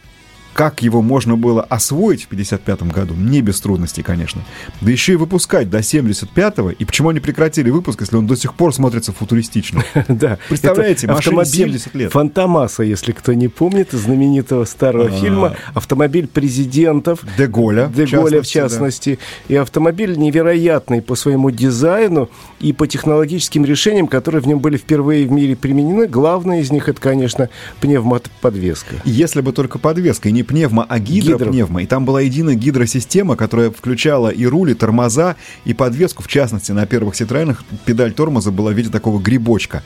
как 0.62 0.84
его 0.84 1.02
можно 1.02 1.38
было 1.38 1.64
освоить 1.64 2.26
в 2.26 2.28
55 2.28 2.84
году, 2.84 3.16
не 3.16 3.42
без 3.42 3.60
трудностей, 3.60 4.04
конечно. 4.04 4.44
Да 4.80 4.92
еще 4.92 5.14
и 5.14 5.16
выпускать 5.16 5.72
до 5.72 5.80
75-го. 5.80 6.70
И 6.70 6.86
почему 6.86 7.10
они 7.10 7.20
прекратили 7.20 7.72
выпуск, 7.72 8.02
если 8.02 8.16
он 8.16 8.28
до 8.28 8.36
сих 8.36 8.54
пор 8.54 8.72
смотрится 8.72 9.12
футуристично? 9.12 9.84
Да. 10.08 10.38
Представляете, 10.50 11.08
машине 11.08 11.46
70 11.46 11.96
лет. 11.96 12.12
Фантомаса, 12.12 12.84
если 12.84 13.12
кто 13.12 13.34
не 13.34 13.48
помнит, 13.48 13.92
знаменитого 13.92 14.66
старого 14.66 15.08
а. 15.08 15.10
фильма. 15.10 15.56
Автомобиль 15.74 16.28
президентов. 16.28 17.22
Деголя. 17.40 17.88
Деголя, 17.88 18.44
в 18.44 18.48
частности. 18.48 19.18
И 19.48 19.56
автомобиль 19.56 20.16
невероятный 20.16 21.02
по 21.02 21.16
своему 21.16 21.50
дизайну 21.50 22.30
и 22.60 22.72
по 22.72 22.86
технологическим 22.86 23.66
решениям, 23.66 24.06
которые 24.06 24.42
в 24.42 24.48
нем 24.48 24.60
были 24.60 24.78
впервые 24.78 25.26
в 25.26 25.32
мире 25.32 25.56
применены. 25.56 26.08
Главное 26.08 26.60
из 26.60 26.72
них, 26.72 26.88
это, 26.88 27.02
конечно, 27.02 27.50
пневмоподвеска. 27.80 28.98
Если 29.06 29.42
бы 29.42 29.54
только 29.54 29.80
подвеска, 29.80 30.30
и 30.30 30.32
не 30.32 30.44
пневмо, 30.52 30.86
а 30.88 31.00
гидропневмо. 31.00 31.80
Гидро. 31.80 31.84
И 31.84 31.86
там 31.88 32.06
была 32.06 32.22
единая 32.22 32.56
гидросистема, 32.56 33.36
которая 33.36 33.72
включала 33.72 34.30
и 34.30 34.46
рули, 34.46 34.74
тормоза, 34.74 35.36
и 35.66 35.74
подвеску. 35.74 36.24
В 36.24 36.28
частности, 36.28 36.72
на 36.72 36.86
первых 36.86 37.16
Ситроенах 37.16 37.64
педаль 37.86 38.14
тормоза 38.14 38.52
была 38.52 38.72
в 38.72 38.74
виде 38.74 38.90
такого 38.90 39.20
грибочка. 39.20 39.84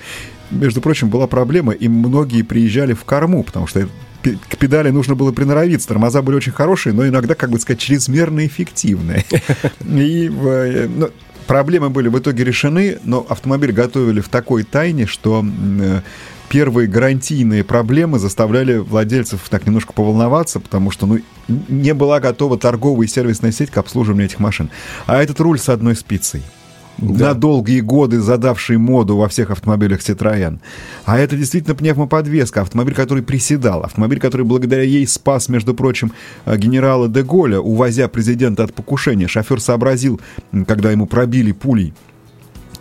Между 0.51 0.81
прочим, 0.81 1.09
была 1.09 1.27
проблема, 1.27 1.73
и 1.73 1.87
многие 1.87 2.43
приезжали 2.43 2.93
в 2.93 3.03
корму, 3.03 3.43
потому 3.43 3.67
что 3.67 3.87
к 4.21 4.57
педали 4.57 4.89
нужно 4.89 5.15
было 5.15 5.31
приноровиться. 5.31 5.87
Тормоза 5.87 6.21
были 6.21 6.35
очень 6.35 6.51
хорошие, 6.51 6.93
но 6.93 7.07
иногда, 7.07 7.35
как 7.35 7.51
бы 7.51 7.59
сказать, 7.59 7.79
чрезмерно 7.79 8.45
эффективные. 8.45 9.23
И 9.85 10.31
э, 10.31 10.87
ну, 10.87 11.09
проблемы 11.47 11.89
были 11.89 12.07
в 12.07 12.17
итоге 12.17 12.43
решены, 12.43 12.97
но 13.03 13.25
автомобиль 13.27 13.71
готовили 13.71 14.21
в 14.21 14.29
такой 14.29 14.63
тайне, 14.63 15.05
что 15.05 15.45
э, 15.79 16.01
первые 16.49 16.87
гарантийные 16.87 17.63
проблемы 17.63 18.19
заставляли 18.19 18.77
владельцев 18.77 19.47
так 19.49 19.65
немножко 19.65 19.93
поволноваться, 19.93 20.59
потому 20.59 20.91
что 20.91 21.05
ну, 21.05 21.19
не 21.47 21.93
была 21.93 22.19
готова 22.19 22.57
торговая 22.57 23.07
и 23.07 23.09
сервисная 23.09 23.51
сеть 23.51 23.71
к 23.71 23.77
обслуживанию 23.77 24.27
этих 24.27 24.39
машин. 24.39 24.69
А 25.05 25.21
этот 25.21 25.39
руль 25.39 25.59
с 25.59 25.69
одной 25.69 25.95
спицей. 25.95 26.43
Да. 26.97 27.29
На 27.29 27.33
долгие 27.33 27.81
годы 27.81 28.21
задавший 28.21 28.77
моду 28.77 29.17
во 29.17 29.27
всех 29.27 29.51
автомобилях 29.51 29.99
Citroën. 29.99 30.59
А 31.03 31.19
это 31.19 31.35
действительно 31.35 31.75
пневмоподвеска, 31.75 32.61
автомобиль, 32.61 32.95
который 32.95 33.21
приседал, 33.21 33.81
автомобиль, 33.81 34.19
который 34.19 34.45
благодаря 34.45 34.83
ей 34.83 35.05
спас, 35.05 35.49
между 35.49 35.73
прочим, 35.73 36.13
э, 36.45 36.57
генерала 36.57 37.09
де 37.09 37.21
Голля, 37.21 37.59
увозя 37.59 38.07
президента 38.07 38.63
от 38.63 38.73
покушения. 38.73 39.27
Шофер 39.27 39.59
сообразил, 39.59 40.21
когда 40.67 40.91
ему 40.91 41.05
пробили 41.05 41.51
пулей 41.51 41.93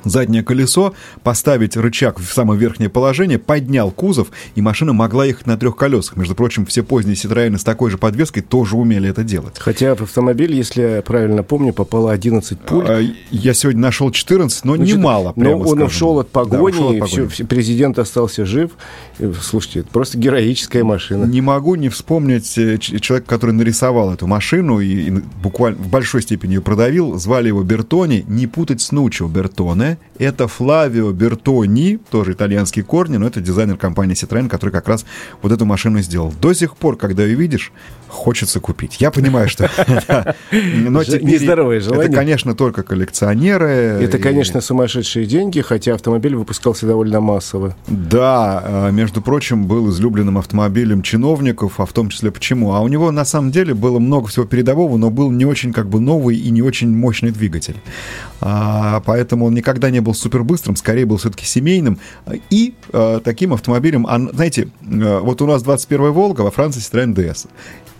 заднее 0.04 0.42
колесо, 0.42 0.94
поставить 1.23 1.76
рычаг 1.76 2.18
в 2.18 2.32
самое 2.32 2.58
верхнее 2.58 2.88
положение, 2.88 3.38
поднял 3.38 3.90
кузов, 3.90 4.28
и 4.54 4.62
машина 4.62 4.92
могла 4.92 5.25
ехать 5.25 5.46
на 5.46 5.56
трех 5.56 5.76
колесах. 5.76 6.16
Между 6.16 6.34
прочим, 6.34 6.66
все 6.66 6.82
поздние 6.82 7.16
Citroёны 7.16 7.58
с 7.58 7.64
такой 7.64 7.90
же 7.90 7.99
подвеской 7.99 8.42
тоже 8.42 8.76
умели 8.76 9.08
это 9.08 9.25
делать. 9.25 9.58
Хотя 9.58 9.94
в 9.94 10.02
автомобиль, 10.02 10.54
если 10.54 10.82
я 10.82 11.02
правильно 11.02 11.42
помню, 11.42 11.73
попало 11.73 12.12
11 12.12 12.58
пуль. 12.61 12.84
А, 12.88 13.02
я 13.30 13.54
сегодня 13.54 13.80
нашел 13.80 14.11
14, 14.11 14.64
но 14.64 14.76
Значит, 14.76 14.96
немало, 14.96 15.32
прямо 15.32 15.50
Но 15.50 15.58
он 15.58 15.66
скажем. 15.68 15.87
ушел 15.87 16.18
от 16.20 16.30
погони, 16.30 16.56
да, 16.56 16.62
ушел 16.62 16.90
от 16.90 16.99
погони. 17.00 17.28
Все, 17.28 17.44
президент 17.44 17.99
остался 17.99 18.44
жив. 18.44 18.73
Слушайте, 19.40 19.80
это 19.80 19.88
просто 19.90 20.18
героическая 20.18 20.84
машина. 20.84 21.25
Не 21.25 21.40
могу 21.40 21.75
не 21.75 21.88
вспомнить 21.88 22.56
э, 22.58 22.78
человека, 22.78 23.28
который 23.28 23.52
нарисовал 23.52 24.12
эту 24.12 24.26
машину 24.26 24.80
и, 24.80 25.08
и 25.08 25.11
буквально 25.42 25.78
в 25.78 25.88
большой 25.88 26.23
степени 26.23 26.54
ее 26.54 26.61
продавил. 26.61 27.18
Звали 27.18 27.49
его 27.49 27.62
Бертони. 27.62 28.25
Не 28.28 28.46
путать 28.46 28.80
с 28.80 28.92
Нучо 28.92 29.26
Бертоне 29.26 29.93
это 30.18 30.48
Флавио 30.48 31.12
Бертони, 31.12 31.98
тоже 32.10 32.32
итальянские 32.32 32.84
корни, 32.84 33.16
но 33.16 33.26
это 33.26 33.40
дизайнер 33.40 33.76
компании 33.76 34.14
Citroёn, 34.14 34.48
который 34.48 34.70
как 34.70 34.88
раз 34.88 35.04
вот 35.42 35.52
эту 35.52 35.64
машину 35.64 36.00
сделал. 36.00 36.32
До 36.40 36.52
сих 36.52 36.76
пор, 36.76 36.96
когда 36.96 37.24
ее 37.24 37.34
видишь, 37.34 37.72
хочется 38.14 38.60
купить. 38.60 39.00
Я 39.00 39.10
понимаю, 39.10 39.48
что... 39.48 39.68
Нездоровое 40.52 41.80
желание. 41.80 42.06
Это, 42.06 42.14
конечно, 42.14 42.54
только 42.54 42.82
коллекционеры. 42.82 43.66
Это, 43.66 44.18
конечно, 44.18 44.60
сумасшедшие 44.60 45.26
деньги, 45.26 45.60
хотя 45.60 45.94
автомобиль 45.94 46.36
выпускался 46.36 46.86
довольно 46.86 47.20
массово. 47.20 47.76
Да, 47.88 48.62
а, 48.64 48.90
между 48.90 49.20
прочим, 49.20 49.66
был 49.66 49.90
излюбленным 49.90 50.38
автомобилем 50.38 51.02
чиновников, 51.02 51.80
а 51.80 51.86
в 51.86 51.92
том 51.92 52.08
числе 52.08 52.30
почему? 52.30 52.72
А 52.74 52.80
у 52.80 52.88
него, 52.88 53.10
на 53.10 53.24
самом 53.24 53.50
деле, 53.50 53.74
было 53.74 53.98
много 53.98 54.28
всего 54.28 54.46
передового, 54.46 54.96
но 54.96 55.10
был 55.10 55.30
не 55.30 55.44
очень 55.44 55.72
как 55.72 55.88
бы 55.88 56.00
новый 56.00 56.36
и 56.36 56.50
не 56.50 56.62
очень 56.62 56.94
мощный 56.96 57.30
двигатель. 57.30 57.76
А, 58.40 59.00
поэтому 59.04 59.46
он 59.46 59.54
никогда 59.54 59.83
не 59.90 60.00
был 60.00 60.14
супербыстрым, 60.14 60.76
скорее 60.76 61.06
был 61.06 61.16
все-таки 61.16 61.44
семейным. 61.44 61.98
И 62.50 62.74
а, 62.92 63.20
таким 63.20 63.52
автомобилем, 63.52 64.06
знаете, 64.32 64.68
вот 64.80 65.42
у 65.42 65.46
нас 65.46 65.62
21 65.62 66.12
Волга, 66.12 66.42
во 66.42 66.50
Франции 66.50 66.80
Citroёn 66.80 67.14
DS 67.14 67.46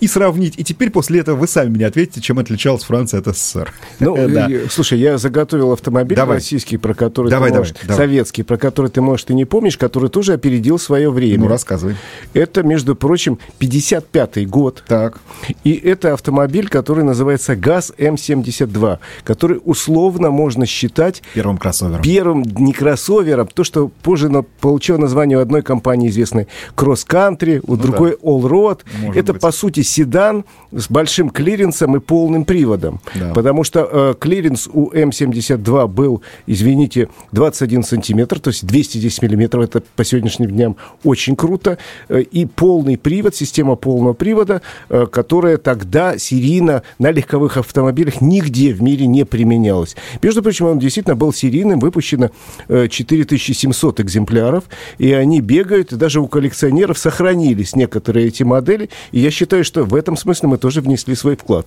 и 0.00 0.06
сравнить. 0.06 0.54
И 0.58 0.64
теперь 0.64 0.90
после 0.90 1.20
этого 1.20 1.36
вы 1.36 1.48
сами 1.48 1.70
мне 1.70 1.86
ответите, 1.86 2.20
чем 2.20 2.38
отличалась 2.38 2.84
Франция 2.84 3.20
от 3.20 3.26
СССР. 3.26 3.72
Ну, 4.00 4.16
да. 4.28 4.48
слушай, 4.70 4.98
я 4.98 5.18
заготовил 5.18 5.72
автомобиль 5.72 6.16
давай. 6.16 6.38
российский, 6.38 6.76
про 6.76 6.94
который 6.94 7.30
давай, 7.30 7.50
ты 7.50 7.58
можешь, 7.58 7.74
давай, 7.82 7.96
советский, 7.96 8.42
про 8.42 8.56
который 8.56 8.90
ты, 8.90 9.00
может, 9.00 9.30
и 9.30 9.34
не 9.34 9.44
помнишь, 9.44 9.78
который 9.78 10.10
тоже 10.10 10.32
опередил 10.32 10.78
свое 10.78 11.10
время. 11.10 11.44
Ну, 11.44 11.48
рассказывай. 11.48 11.96
Это, 12.32 12.62
между 12.62 12.96
прочим, 12.96 13.38
55-й 13.60 14.46
год. 14.46 14.84
Так. 14.86 15.20
И 15.62 15.72
это 15.72 16.12
автомобиль, 16.12 16.68
который 16.68 17.04
называется 17.04 17.56
ГАЗ 17.56 17.92
М72, 17.96 18.98
который 19.24 19.60
условно 19.64 20.30
можно 20.30 20.66
считать... 20.66 21.22
Первым 21.34 21.58
кроссовером. 21.58 22.02
Первым, 22.02 22.42
не 22.42 22.72
кроссовером, 22.72 23.48
то, 23.52 23.64
что 23.64 23.88
позже 23.88 24.30
получило 24.60 24.98
название 24.98 25.38
у 25.38 25.40
одной 25.40 25.62
компании 25.62 26.08
известной 26.08 26.48
Cross 26.76 27.06
Country, 27.06 27.60
у 27.66 27.76
ну, 27.76 27.76
другой 27.76 28.10
да. 28.10 28.28
Allroad. 28.28 28.80
Может 29.00 29.16
это, 29.16 29.32
быть. 29.32 29.42
по 29.42 29.52
сути, 29.52 29.82
седан 29.84 30.44
с 30.72 30.90
большим 30.90 31.30
клиренсом 31.30 31.96
и 31.96 32.00
полным 32.00 32.44
приводом. 32.44 33.00
Да. 33.14 33.32
Потому 33.32 33.64
что 33.64 33.88
э, 33.90 34.14
клиренс 34.18 34.68
у 34.72 34.90
М72 34.90 35.88
был, 35.88 36.22
извините, 36.46 37.08
21 37.32 37.82
сантиметр, 37.82 38.40
то 38.40 38.48
есть 38.48 38.66
210 38.66 39.22
миллиметров. 39.22 39.64
Это 39.64 39.82
по 39.94 40.04
сегодняшним 40.04 40.50
дням 40.50 40.76
очень 41.04 41.36
круто. 41.36 41.78
Э, 42.08 42.20
и 42.20 42.46
полный 42.46 42.98
привод, 42.98 43.34
система 43.36 43.76
полного 43.76 44.14
привода, 44.14 44.62
э, 44.88 45.06
которая 45.06 45.58
тогда 45.58 46.18
серийно 46.18 46.82
на 46.98 47.10
легковых 47.10 47.56
автомобилях 47.56 48.20
нигде 48.20 48.72
в 48.72 48.82
мире 48.82 49.06
не 49.06 49.24
применялась. 49.24 49.96
Между 50.22 50.42
прочим, 50.42 50.66
он 50.66 50.78
действительно 50.78 51.16
был 51.16 51.32
серийным 51.32 51.78
выпущено 51.78 52.30
4700 52.68 54.00
экземпляров, 54.00 54.64
и 54.98 55.12
они 55.12 55.40
бегают, 55.40 55.92
и 55.92 55.96
даже 55.96 56.20
у 56.20 56.28
коллекционеров 56.28 56.98
сохранились 56.98 57.76
некоторые 57.76 58.28
эти 58.28 58.42
модели, 58.42 58.90
и 59.12 59.20
я 59.20 59.30
считаю, 59.30 59.64
что 59.64 59.73
в 59.76 59.94
этом 59.94 60.16
смысле 60.16 60.48
мы 60.48 60.58
тоже 60.58 60.80
внесли 60.80 61.14
свой 61.14 61.36
вклад. 61.36 61.66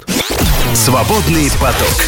Свободный 0.73 1.49
поток. 1.59 2.03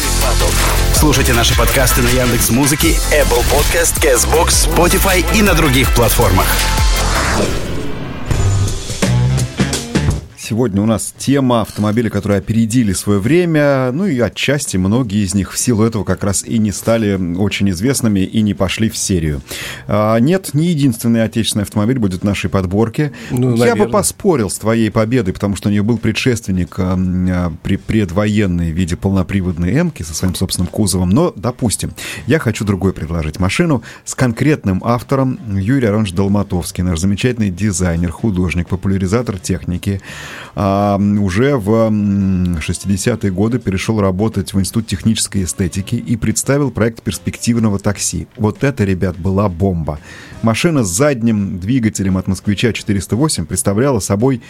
Слушайте 0.94 1.32
наши 1.32 1.56
подкасты 1.56 2.02
на 2.02 2.08
Яндекс 2.08 2.50
Музыке, 2.50 2.96
Apple 3.10 3.44
Podcast, 3.50 4.00
Castbox, 4.02 4.68
Spotify 4.68 5.24
и 5.36 5.42
на 5.42 5.54
других 5.54 5.94
платформах. 5.94 6.46
Сегодня 10.50 10.82
у 10.82 10.86
нас 10.86 11.14
тема 11.16 11.60
автомобилей, 11.60 12.10
которые 12.10 12.38
опередили 12.38 12.92
свое 12.92 13.20
время, 13.20 13.92
ну 13.92 14.06
и 14.06 14.18
отчасти 14.18 14.78
многие 14.78 15.22
из 15.22 15.32
них 15.32 15.52
в 15.52 15.56
силу 15.56 15.84
этого 15.84 16.02
как 16.02 16.24
раз 16.24 16.42
и 16.42 16.58
не 16.58 16.72
стали 16.72 17.36
очень 17.36 17.70
известными 17.70 18.18
и 18.18 18.42
не 18.42 18.52
пошли 18.52 18.90
в 18.90 18.96
серию. 18.96 19.42
А, 19.86 20.16
нет, 20.18 20.52
не 20.52 20.70
единственный 20.70 21.22
отечественный 21.22 21.62
автомобиль 21.62 22.00
будет 22.00 22.22
в 22.22 22.24
нашей 22.24 22.50
подборке. 22.50 23.12
Ну, 23.30 23.54
Я 23.54 23.76
бы 23.76 23.86
поспорил 23.86 24.50
с 24.50 24.58
твоей 24.58 24.90
победой, 24.90 25.34
потому 25.34 25.54
что 25.54 25.68
у 25.68 25.70
нее 25.70 25.84
был 25.84 25.98
предшественник 25.98 26.80
а, 26.80 26.98
а, 26.98 27.52
при, 27.62 27.76
предвоенный 27.76 28.72
в 28.72 28.74
виде 28.74 28.96
полноприводной 28.96 29.80
«Эмки» 29.80 30.02
со 30.02 30.14
своим 30.14 30.34
собственным 30.34 30.66
кузовом, 30.66 31.10
но, 31.10 31.32
допустим, 31.36 31.92
я 32.26 32.40
хочу 32.40 32.64
другой 32.64 32.92
предложить 32.92 33.38
машину 33.38 33.84
с 34.04 34.16
конкретным 34.16 34.82
автором 34.84 35.38
Юрий 35.56 35.86
Аронович 35.86 36.12
Долматовский, 36.12 36.82
наш 36.82 36.98
замечательный 36.98 37.50
дизайнер, 37.50 38.10
художник, 38.10 38.68
популяризатор 38.68 39.38
техники, 39.38 40.00
а, 40.54 40.98
уже 40.98 41.56
в 41.56 41.70
60-е 41.70 43.30
годы 43.32 43.58
перешел 43.58 44.00
работать 44.00 44.52
в 44.52 44.60
Институт 44.60 44.86
технической 44.86 45.44
эстетики 45.44 45.94
и 45.94 46.16
представил 46.16 46.70
проект 46.70 47.02
перспективного 47.02 47.78
такси. 47.78 48.28
Вот 48.36 48.64
это, 48.64 48.84
ребят, 48.84 49.18
была 49.18 49.48
бомба. 49.48 49.98
Машина 50.42 50.84
с 50.84 50.88
задним 50.88 51.58
двигателем 51.58 52.16
от 52.16 52.26
«Москвича 52.26 52.70
408» 52.70 53.44
представляла 53.46 54.00
собой 54.00 54.40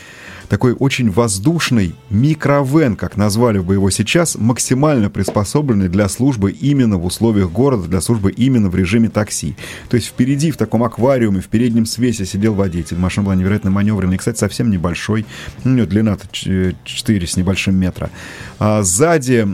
такой 0.50 0.75
очень 0.75 1.11
воздушный 1.11 1.95
микровен, 2.11 2.97
как 2.97 3.16
назвали 3.16 3.61
бы 3.61 3.75
его 3.75 3.88
сейчас, 3.88 4.37
максимально 4.37 5.09
приспособленный 5.09 5.88
для 5.88 6.09
службы 6.09 6.50
именно 6.50 6.99
в 6.99 7.07
условиях 7.07 7.52
города, 7.52 7.87
для 7.87 8.00
службы 8.00 8.33
именно 8.33 8.69
в 8.69 8.75
режиме 8.75 9.09
такси. 9.09 9.54
То 9.88 9.95
есть 9.95 10.09
впереди, 10.09 10.50
в 10.50 10.57
таком 10.57 10.83
аквариуме, 10.83 11.40
в 11.40 11.47
переднем 11.47 11.87
свесе 11.87 12.26
сидел 12.26 12.54
водитель. 12.54 12.99
Машина 12.99 13.26
была 13.26 13.37
невероятно 13.37 13.71
маневренной, 13.71 14.19
кстати, 14.19 14.38
совсем 14.38 14.71
небольшой. 14.71 15.25
У 15.64 15.69
нее 15.69 15.87
длина-то 15.87 16.26
4 16.33 17.26
с 17.26 17.37
небольшим 17.37 17.76
метра. 17.76 18.11
А 18.59 18.83
сзади 18.83 19.45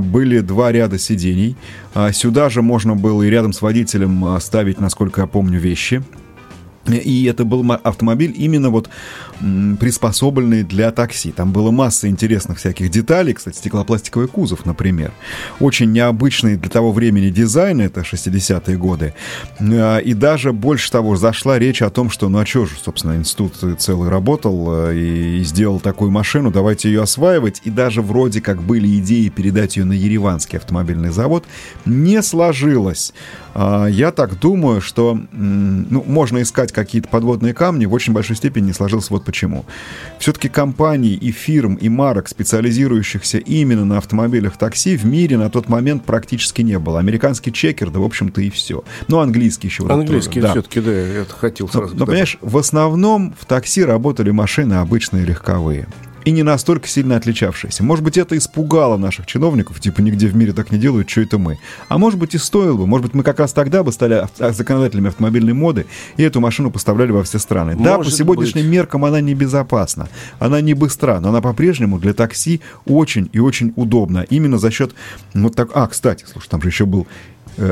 были 0.00 0.40
два 0.40 0.72
ряда 0.72 0.98
сидений. 0.98 1.56
А 1.92 2.10
сюда 2.12 2.48
же 2.48 2.62
можно 2.62 2.96
было 2.96 3.22
и 3.22 3.28
рядом 3.28 3.52
с 3.52 3.60
водителем 3.60 4.40
ставить, 4.40 4.80
насколько 4.80 5.20
я 5.20 5.26
помню, 5.26 5.60
вещи. 5.60 6.02
И 6.96 7.24
это 7.24 7.44
был 7.44 7.70
автомобиль 7.82 8.34
именно 8.36 8.70
вот 8.70 8.88
приспособленный 9.78 10.64
для 10.64 10.90
такси. 10.90 11.32
Там 11.32 11.52
было 11.52 11.70
масса 11.70 12.08
интересных 12.08 12.58
всяких 12.58 12.90
деталей. 12.90 13.34
Кстати, 13.34 13.56
стеклопластиковый 13.56 14.28
кузов, 14.28 14.66
например. 14.66 15.12
Очень 15.60 15.92
необычный 15.92 16.56
для 16.56 16.70
того 16.70 16.92
времени 16.92 17.30
дизайн, 17.30 17.80
это 17.80 18.00
60-е 18.00 18.76
годы. 18.76 19.14
А, 19.60 19.98
и 19.98 20.14
даже 20.14 20.52
больше 20.52 20.90
того, 20.90 21.16
зашла 21.16 21.58
речь 21.58 21.82
о 21.82 21.90
том, 21.90 22.10
что, 22.10 22.28
ну 22.28 22.38
а 22.38 22.46
что 22.46 22.66
же, 22.66 22.76
собственно, 22.82 23.16
институт 23.16 23.54
целый 23.78 24.08
работал 24.08 24.88
э, 24.88 24.96
и 24.96 25.44
сделал 25.44 25.80
такую 25.80 26.10
машину, 26.10 26.50
давайте 26.50 26.88
ее 26.88 27.02
осваивать. 27.02 27.62
И 27.64 27.70
даже 27.70 28.02
вроде 28.02 28.40
как 28.40 28.62
были 28.62 28.98
идеи 28.98 29.28
передать 29.28 29.76
ее 29.76 29.84
на 29.84 29.92
Ереванский 29.92 30.58
автомобильный 30.58 31.10
завод. 31.10 31.44
Не 31.84 32.22
сложилось. 32.22 33.12
А, 33.54 33.86
я 33.86 34.12
так 34.12 34.38
думаю, 34.38 34.80
что 34.80 35.18
ну, 35.32 36.04
можно 36.06 36.42
искать 36.42 36.72
какие-то 36.84 37.08
подводные 37.08 37.54
камни, 37.54 37.86
в 37.86 37.92
очень 37.92 38.12
большой 38.12 38.36
степени 38.36 38.66
не 38.66 38.72
сложился 38.72 39.12
вот 39.12 39.24
почему. 39.24 39.64
Все-таки 40.18 40.48
компаний 40.48 41.14
и 41.14 41.30
фирм, 41.30 41.74
и 41.74 41.88
марок, 41.88 42.28
специализирующихся 42.28 43.38
именно 43.38 43.84
на 43.84 43.98
автомобилях 43.98 44.56
такси, 44.56 44.96
в 44.96 45.04
мире 45.04 45.36
на 45.36 45.50
тот 45.50 45.68
момент 45.68 46.04
практически 46.04 46.62
не 46.62 46.78
было. 46.78 46.98
Американский 46.98 47.52
чекер, 47.52 47.90
да, 47.90 48.00
в 48.00 48.04
общем-то, 48.04 48.40
и 48.40 48.50
все. 48.50 48.84
Ну, 49.08 49.18
английский 49.18 49.68
еще. 49.68 49.88
Английский 49.88 50.40
да. 50.40 50.52
все-таки, 50.52 50.80
да, 50.80 50.92
я 50.92 51.24
хотел 51.24 51.68
сразу. 51.68 51.94
Но, 51.94 52.00
но, 52.00 52.06
понимаешь, 52.06 52.38
в 52.40 52.56
основном 52.56 53.34
в 53.38 53.46
такси 53.46 53.84
работали 53.84 54.30
машины 54.30 54.74
обычные 54.74 55.24
легковые 55.24 55.86
и 56.28 56.30
не 56.30 56.42
настолько 56.42 56.86
сильно 56.88 57.16
отличавшиеся. 57.16 57.82
Может 57.82 58.04
быть, 58.04 58.18
это 58.18 58.36
испугало 58.36 58.98
наших 58.98 59.24
чиновников, 59.24 59.80
типа 59.80 60.02
нигде 60.02 60.26
в 60.26 60.36
мире 60.36 60.52
так 60.52 60.70
не 60.70 60.78
делают, 60.78 61.08
что 61.08 61.22
это 61.22 61.38
мы. 61.38 61.58
А 61.88 61.96
может 61.96 62.20
быть 62.20 62.34
и 62.34 62.38
стоило 62.38 62.76
бы, 62.76 62.86
может 62.86 63.06
быть 63.06 63.14
мы 63.14 63.22
как 63.22 63.40
раз 63.40 63.54
тогда 63.54 63.82
бы 63.82 63.92
стали 63.92 64.26
законодателями 64.38 65.08
автомобильной 65.08 65.54
моды 65.54 65.86
и 66.18 66.22
эту 66.22 66.40
машину 66.40 66.70
поставляли 66.70 67.12
во 67.12 67.22
все 67.22 67.38
страны. 67.38 67.76
Может 67.76 67.84
да, 67.84 67.98
по 67.98 68.10
сегодняшним 68.10 68.64
быть. 68.64 68.72
меркам 68.72 69.06
она 69.06 69.22
небезопасна, 69.22 70.10
она 70.38 70.60
не 70.60 70.74
быстра, 70.74 71.18
но 71.20 71.30
она 71.30 71.40
по-прежнему 71.40 71.98
для 71.98 72.12
такси 72.12 72.60
очень 72.84 73.30
и 73.32 73.38
очень 73.38 73.72
удобна. 73.76 74.26
Именно 74.28 74.58
за 74.58 74.70
счет 74.70 74.94
вот 75.32 75.56
так... 75.56 75.70
А, 75.72 75.86
кстати, 75.86 76.26
слушай, 76.30 76.48
там 76.50 76.60
же 76.60 76.68
еще 76.68 76.84
был 76.84 77.06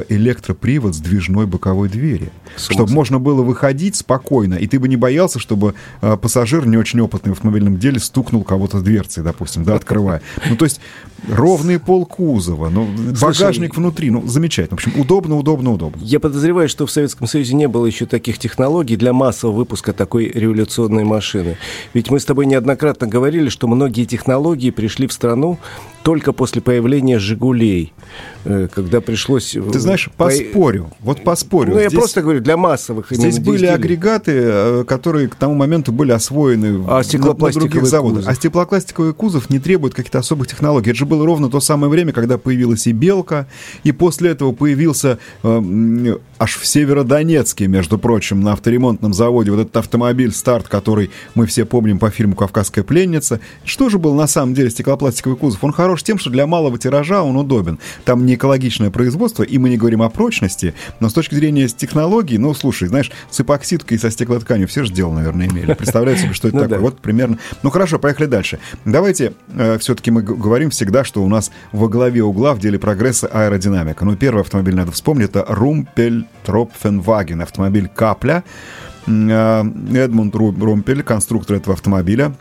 электропривод 0.08 0.94
сдвижной 0.94 1.46
боковой 1.46 1.88
двери. 1.88 2.30
Чтобы 2.56 2.92
можно 2.92 3.18
было 3.18 3.42
выходить 3.42 3.96
спокойно, 3.96 4.54
и 4.54 4.66
ты 4.66 4.78
бы 4.78 4.88
не 4.88 4.96
боялся, 4.96 5.38
чтобы 5.38 5.74
э, 6.00 6.16
пассажир, 6.16 6.66
не 6.66 6.76
очень 6.76 7.00
опытный 7.00 7.30
в 7.30 7.36
автомобильном 7.36 7.78
деле, 7.78 7.98
стукнул 8.00 8.44
кого-то 8.44 8.80
дверцей, 8.80 9.22
допустим, 9.22 9.64
да, 9.64 9.74
открывая. 9.74 10.22
Ну, 10.48 10.56
то 10.56 10.64
есть 10.64 10.80
ровный 11.28 11.78
пол 11.78 12.06
кузова, 12.06 12.68
ну, 12.68 12.88
Слушай, 12.96 13.20
багажник 13.20 13.76
внутри, 13.76 14.10
ну, 14.10 14.26
замечательно. 14.26 14.76
В 14.76 14.86
общем, 14.86 15.00
удобно, 15.00 15.36
удобно, 15.36 15.72
удобно. 15.72 16.00
Я 16.02 16.20
подозреваю, 16.20 16.68
что 16.68 16.86
в 16.86 16.90
Советском 16.90 17.26
Союзе 17.26 17.54
не 17.54 17.68
было 17.68 17.86
еще 17.86 18.06
таких 18.06 18.38
технологий 18.38 18.96
для 18.96 19.12
массового 19.12 19.56
выпуска 19.56 19.92
такой 19.92 20.26
революционной 20.26 21.04
машины. 21.04 21.56
Ведь 21.94 22.10
мы 22.10 22.20
с 22.20 22.24
тобой 22.24 22.46
неоднократно 22.46 23.06
говорили, 23.06 23.48
что 23.48 23.68
многие 23.68 24.04
технологии 24.04 24.70
пришли 24.70 25.06
в 25.06 25.12
страну 25.12 25.58
только 26.02 26.32
после 26.32 26.62
появления 26.62 27.18
«Жигулей», 27.18 27.92
э, 28.44 28.68
когда 28.72 29.00
пришлось... 29.00 29.56
Ты 29.76 29.82
знаешь, 29.82 30.10
поспорю, 30.16 30.90
вот 31.00 31.22
поспорю. 31.24 31.74
Ну, 31.74 31.80
я 31.80 31.88
здесь, 31.88 31.98
просто 31.98 32.22
говорю, 32.22 32.40
для 32.40 32.56
массовых. 32.56 33.06
Здесь 33.10 33.38
были 33.38 33.66
агрегаты, 33.66 34.32
э, 34.34 34.84
которые 34.86 35.28
к 35.28 35.34
тому 35.34 35.54
моменту 35.54 35.92
были 35.92 36.12
освоены 36.12 36.84
а 36.88 37.02
на, 37.02 37.34
на 37.34 37.52
других 37.52 37.86
заводах. 37.86 38.18
Кузов. 38.18 38.32
А 38.32 38.34
стеклопластиковый 38.34 39.14
кузов 39.14 39.50
не 39.50 39.58
требует 39.58 39.94
каких-то 39.94 40.18
особых 40.18 40.48
технологий. 40.48 40.90
Это 40.90 40.98
же 40.98 41.06
было 41.06 41.24
ровно 41.24 41.50
то 41.50 41.60
самое 41.60 41.90
время, 41.90 42.12
когда 42.12 42.38
появилась 42.38 42.86
и 42.86 42.92
«Белка», 42.92 43.46
и 43.84 43.92
после 43.92 44.30
этого 44.30 44.52
появился 44.52 45.18
э, 45.42 46.16
аж 46.38 46.56
в 46.56 46.66
Северодонецке, 46.66 47.66
между 47.66 47.98
прочим, 47.98 48.40
на 48.40 48.52
авторемонтном 48.52 49.14
заводе 49.14 49.50
вот 49.50 49.60
этот 49.60 49.76
автомобиль 49.76 50.32
«Старт», 50.32 50.68
который 50.68 51.10
мы 51.34 51.46
все 51.46 51.64
помним 51.64 51.98
по 51.98 52.10
фильму 52.10 52.34
«Кавказская 52.34 52.84
пленница». 52.84 53.40
Что 53.64 53.88
же 53.88 53.98
был 53.98 54.14
на 54.14 54.26
самом 54.26 54.54
деле 54.54 54.70
стеклопластиковый 54.70 55.36
кузов? 55.36 55.62
Он 55.64 55.72
хорош 55.72 56.02
тем, 56.02 56.18
что 56.18 56.30
для 56.30 56.46
малого 56.46 56.78
тиража 56.78 57.22
он 57.22 57.36
удобен. 57.36 57.78
Там 58.04 58.26
не 58.26 58.34
экологичное 58.34 58.90
производство, 58.90 59.42
и 59.42 59.58
мы 59.66 59.70
не 59.70 59.78
говорим 59.78 60.00
о 60.02 60.08
прочности, 60.10 60.74
но 61.00 61.08
с 61.08 61.12
точки 61.12 61.34
зрения 61.34 61.66
технологий, 61.66 62.38
ну, 62.38 62.54
слушай, 62.54 62.86
знаешь, 62.86 63.10
с 63.30 63.40
эпоксидкой 63.40 63.96
и 63.96 64.00
со 64.00 64.12
стеклотканью 64.12 64.68
все 64.68 64.84
же 64.84 64.92
дело, 64.92 65.12
наверное, 65.12 65.48
имели. 65.48 65.74
Представляете 65.74 66.22
себе, 66.22 66.34
что 66.34 66.46
это 66.46 66.56
ну 66.58 66.62
такое? 66.62 66.78
Вот 66.78 67.00
примерно. 67.00 67.38
Ну, 67.64 67.70
хорошо, 67.70 67.98
поехали 67.98 68.26
дальше. 68.26 68.60
Давайте 68.84 69.32
э, 69.48 69.78
все-таки 69.78 70.12
мы 70.12 70.22
говорим 70.22 70.70
всегда, 70.70 71.02
что 71.02 71.24
у 71.24 71.28
нас 71.28 71.50
во 71.72 71.88
главе 71.88 72.22
угла 72.22 72.54
в 72.54 72.60
деле 72.60 72.78
прогресса 72.78 73.26
аэродинамика. 73.26 74.04
Ну, 74.04 74.14
первый 74.14 74.42
автомобиль 74.42 74.76
надо 74.76 74.92
вспомнить, 74.92 75.30
это 75.30 75.44
Румпель 75.48 76.26
Тропфенваген, 76.44 77.42
автомобиль 77.42 77.88
Капля. 77.92 78.44
Э, 79.08 79.64
Эдмунд 79.94 80.36
Румпель, 80.36 81.02
конструктор 81.02 81.56
этого 81.56 81.74
автомобиля, 81.74 82.36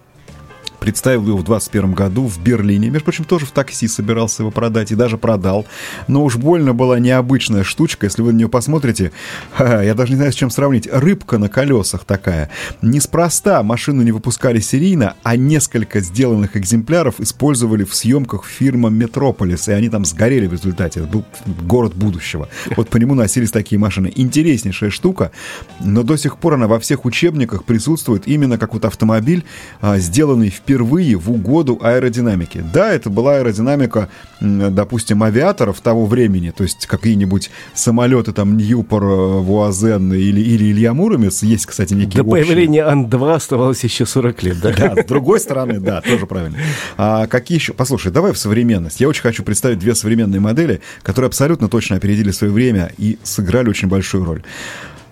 представил 0.86 1.26
его 1.28 1.38
в 1.40 1.44
21 1.44 1.94
году 1.94 2.28
в 2.28 2.40
Берлине. 2.40 2.92
Между 2.92 3.06
прочим, 3.06 3.24
тоже 3.24 3.48
в 3.48 3.52
такси 3.52 3.88
собирался 3.88 4.44
его 4.44 4.52
продать 4.52 4.92
и 4.92 4.96
даже 4.96 5.18
продал. 5.18 5.66
Но 6.08 6.24
уж 6.24 6.36
больно 6.36 6.76
была 6.76 7.00
необычная 7.00 7.64
штучка. 7.64 8.06
Если 8.06 8.22
вы 8.22 8.34
на 8.34 8.38
нее 8.38 8.50
посмотрите, 8.50 9.12
я 9.58 9.96
даже 9.96 10.12
не 10.12 10.18
знаю, 10.18 10.32
с 10.32 10.36
чем 10.36 10.52
сравнить. 10.52 10.88
Рыбка 10.92 11.40
на 11.40 11.50
колесах 11.50 12.06
такая. 12.06 12.52
Неспроста 12.84 13.64
машину 13.64 14.04
не 14.04 14.12
выпускали 14.12 14.60
серийно, 14.60 15.16
а 15.24 15.36
несколько 15.36 16.02
сделанных 16.02 16.56
экземпляров 16.56 17.20
использовали 17.20 17.84
в 17.84 17.96
съемках 17.96 18.46
фирмы 18.46 18.92
Метрополис, 18.92 19.68
и 19.68 19.72
они 19.72 19.90
там 19.90 20.06
сгорели 20.06 20.46
в 20.46 20.54
результате. 20.54 21.00
Это 21.00 21.10
был 21.10 21.26
город 21.64 21.96
будущего. 21.96 22.48
Вот 22.78 22.90
по 22.90 22.98
нему 22.98 23.16
носились 23.16 23.50
такие 23.50 23.80
машины. 23.80 24.14
Интереснейшая 24.16 24.92
штука, 24.92 25.32
но 25.80 26.04
до 26.04 26.16
сих 26.16 26.38
пор 26.38 26.54
она 26.54 26.68
во 26.68 26.80
всех 26.80 27.06
учебниках 27.06 27.64
присутствует 27.64 28.28
именно 28.28 28.60
как 28.60 28.76
вот 28.76 28.86
автомобиль, 28.86 29.46
а, 29.82 29.98
сделанный 29.98 30.52
в 30.52 30.62
впервые 30.76 31.16
в 31.16 31.32
угоду 31.32 31.80
аэродинамики. 31.82 32.62
Да, 32.74 32.92
это 32.92 33.10
была 33.10 33.38
аэродинамика, 33.38 34.10
допустим, 34.42 35.24
авиаторов 35.24 35.80
того 35.80 36.06
времени, 36.06 36.52
то 36.52 36.64
есть 36.64 36.86
какие-нибудь 36.86 37.50
самолеты 37.74 38.34
там 38.34 38.58
Ньюпор, 38.58 39.04
э, 39.04 39.40
Вуазен 39.40 40.12
или, 40.14 40.42
или 40.42 40.72
Илья 40.74 40.94
Муромец, 40.94 41.44
есть, 41.44 41.66
кстати, 41.66 41.94
некие 41.94 42.24
До 42.24 42.30
общие. 42.30 42.46
появления 42.46 42.84
Ан-2 42.84 43.36
оставалось 43.36 43.84
еще 43.86 44.06
40 44.06 44.44
лет, 44.44 44.60
да? 44.60 44.74
Да, 44.74 45.02
с 45.02 45.06
другой 45.06 45.40
стороны, 45.40 45.80
да, 45.80 46.02
тоже 46.02 46.26
правильно. 46.26 46.58
А 46.98 47.28
какие 47.28 47.58
еще? 47.58 47.72
Послушай, 47.72 48.12
давай 48.12 48.34
в 48.34 48.38
современность. 48.38 49.00
Я 49.00 49.08
очень 49.08 49.22
хочу 49.22 49.44
представить 49.44 49.80
две 49.80 49.96
современные 49.96 50.42
модели, 50.42 50.82
которые 51.04 51.28
абсолютно 51.28 51.70
точно 51.70 51.96
опередили 51.96 52.32
свое 52.32 52.52
время 52.52 52.92
и 52.98 53.18
сыграли 53.24 53.70
очень 53.70 53.88
большую 53.88 54.26
роль. 54.26 54.44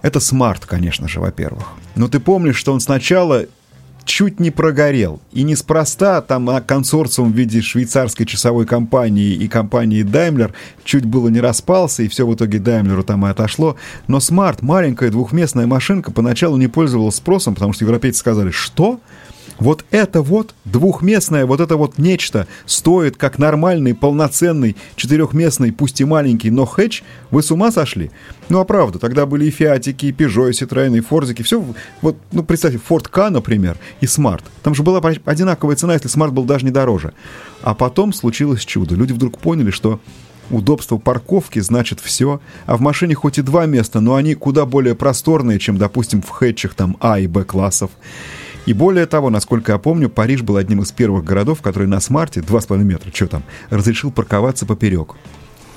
Это 0.01 0.19
смарт, 0.19 0.65
конечно 0.65 1.07
же, 1.07 1.21
во-первых. 1.21 1.63
Но 1.95 2.09
ты 2.09 2.19
помнишь, 2.19 2.57
что 2.57 2.73
он 2.73 2.81
сначала 2.81 3.45
чуть 4.05 4.39
не 4.39 4.51
прогорел. 4.51 5.19
И 5.31 5.43
неспроста 5.43 6.21
там 6.21 6.49
а 6.49 6.61
консорциум 6.61 7.31
в 7.31 7.35
виде 7.35 7.61
швейцарской 7.61 8.25
часовой 8.25 8.65
компании 8.65 9.33
и 9.33 9.47
компании 9.47 10.03
Daimler 10.03 10.51
чуть 10.83 11.05
было 11.05 11.29
не 11.29 11.39
распался, 11.39 12.03
и 12.03 12.07
все 12.07 12.27
в 12.27 12.33
итоге 12.35 12.59
Daimler 12.59 13.03
там 13.03 13.25
и 13.25 13.29
отошло. 13.29 13.75
Но 14.07 14.17
Smart, 14.17 14.59
маленькая 14.61 15.09
двухместная 15.09 15.67
машинка, 15.67 16.11
поначалу 16.11 16.57
не 16.57 16.67
пользовалась 16.67 17.15
спросом, 17.15 17.55
потому 17.55 17.73
что 17.73 17.85
европейцы 17.85 18.19
сказали, 18.19 18.51
что? 18.51 18.99
Вот 19.59 19.85
это 19.91 20.21
вот 20.21 20.55
двухместное, 20.65 21.45
вот 21.45 21.59
это 21.59 21.77
вот 21.77 21.97
нечто 21.97 22.47
стоит 22.65 23.17
как 23.17 23.37
нормальный, 23.37 23.93
полноценный, 23.93 24.75
четырехместный, 24.95 25.71
пусть 25.71 26.01
и 26.01 26.05
маленький, 26.05 26.49
но 26.49 26.65
хэтч, 26.65 27.03
вы 27.31 27.43
с 27.43 27.51
ума 27.51 27.71
сошли? 27.71 28.11
Ну 28.49 28.59
а 28.59 28.65
правда, 28.65 28.99
тогда 28.99 29.25
были 29.25 29.45
и 29.45 29.51
Фиатики, 29.51 30.07
и 30.07 30.11
Peugeot, 30.11 30.49
и 30.49 30.53
Citroёn, 30.53 30.97
и 30.97 31.01
Форзики, 31.01 31.43
все, 31.43 31.63
вот, 32.01 32.17
ну 32.31 32.43
представьте, 32.43 32.79
Ford 32.89 33.07
K, 33.09 33.29
например, 33.29 33.77
и 34.01 34.05
Smart. 34.05 34.43
Там 34.63 34.73
же 34.75 34.83
была 34.83 34.99
одинаковая 35.25 35.75
цена, 35.75 35.93
если 35.93 36.09
Smart 36.09 36.31
был 36.31 36.45
даже 36.45 36.65
не 36.65 36.71
дороже. 36.71 37.13
А 37.61 37.73
потом 37.75 38.11
случилось 38.11 38.65
чудо. 38.65 38.95
Люди 38.95 39.13
вдруг 39.13 39.37
поняли, 39.37 39.71
что 39.71 39.99
Удобство 40.49 40.97
парковки 40.97 41.59
значит 41.59 41.99
все, 42.01 42.41
а 42.65 42.75
в 42.75 42.81
машине 42.81 43.15
хоть 43.15 43.37
и 43.37 43.41
два 43.41 43.65
места, 43.65 44.01
но 44.01 44.15
они 44.15 44.35
куда 44.35 44.65
более 44.65 44.93
просторные, 44.93 45.57
чем, 45.57 45.77
допустим, 45.77 46.21
в 46.21 46.29
хэтчах 46.29 46.73
там 46.73 46.97
А 46.99 47.17
и 47.19 47.27
Б 47.27 47.45
классов. 47.45 47.91
И 48.65 48.73
более 48.73 49.05
того, 49.05 49.29
насколько 49.29 49.73
я 49.73 49.77
помню, 49.77 50.09
Париж 50.09 50.41
был 50.41 50.57
одним 50.57 50.81
из 50.81 50.91
первых 50.91 51.25
городов, 51.25 51.61
который 51.61 51.87
на 51.87 51.99
смарте, 51.99 52.39
2,5 52.39 52.77
метра, 52.83 53.11
что 53.13 53.27
там, 53.27 53.43
разрешил 53.69 54.11
парковаться 54.11 54.65
поперек. 54.65 55.15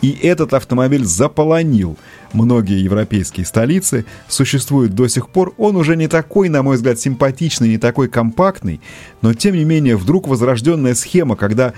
И 0.03 0.11
этот 0.23 0.53
автомобиль 0.55 1.05
заполонил 1.05 1.97
многие 2.33 2.83
европейские 2.83 3.47
столицы, 3.47 4.05
существует 4.29 4.95
до 4.95 5.09
сих 5.09 5.29
пор. 5.31 5.55
Он 5.57 5.75
уже 5.77 5.97
не 5.97 6.07
такой, 6.07 6.49
на 6.49 6.63
мой 6.63 6.77
взгляд, 6.77 7.01
симпатичный, 7.01 7.71
не 7.71 7.79
такой 7.79 8.09
компактный, 8.09 8.81
но 9.23 9.33
тем 9.35 9.57
не 9.57 9.65
менее 9.65 9.97
вдруг 9.97 10.29
возрожденная 10.29 10.95
схема, 10.95 11.35
когда 11.35 11.73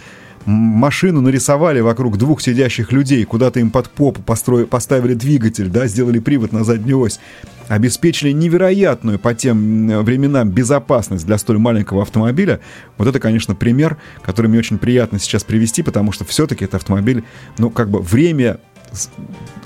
машину 0.45 1.21
нарисовали 1.21 1.81
вокруг 1.81 2.19
двух 2.19 2.41
сидящих 2.41 2.93
людей, 2.93 3.25
куда-то 3.25 3.61
им 3.61 3.71
под 3.71 3.91
попу 3.91 4.23
построили, 4.23 4.67
поставили 4.67 5.15
двигатель, 5.15 5.69
да, 5.69 5.87
сделали 5.87 6.19
привод 6.19 6.53
на 6.53 6.65
заднюю 6.65 7.01
ось, 7.01 7.21
обеспечили 7.69 8.33
невероятную 8.33 9.19
по 9.19 9.35
тем 9.35 10.03
временам 10.03 10.51
безопасность 10.51 11.27
для 11.27 11.39
столь 11.39 11.59
маленького 11.59 12.03
автомобиля, 12.03 12.61
вот 12.97 13.09
это, 13.09 13.21
конечно, 13.21 13.55
пример, 13.55 13.97
который 14.23 14.47
мне 14.47 14.59
очень 14.59 14.79
приятно 14.79 15.19
сейчас 15.19 15.45
привести, 15.45 15.83
потому 15.83 16.13
что 16.13 16.25
все-таки 16.25 16.65
это 16.65 16.77
автомобиль, 16.77 17.25
ну, 17.59 17.71
как 17.71 17.91
бы 17.91 18.01
время 18.01 18.59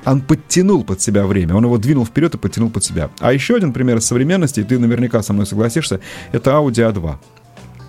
он 0.04 0.20
подтянул 0.20 0.84
под 0.84 1.00
себя 1.00 1.26
время, 1.26 1.54
он 1.54 1.64
его 1.64 1.78
двинул 1.78 2.04
вперед 2.04 2.34
и 2.34 2.38
подтянул 2.38 2.70
под 2.70 2.84
себя. 2.84 3.10
А 3.20 3.32
еще 3.32 3.54
один 3.54 3.72
пример 3.72 3.98
из 3.98 4.06
современности, 4.06 4.60
и 4.60 4.64
ты 4.64 4.78
наверняка 4.78 5.22
со 5.22 5.32
мной 5.32 5.46
согласишься, 5.46 6.00
это 6.32 6.50
Audi 6.50 6.92
A2. 6.92 7.16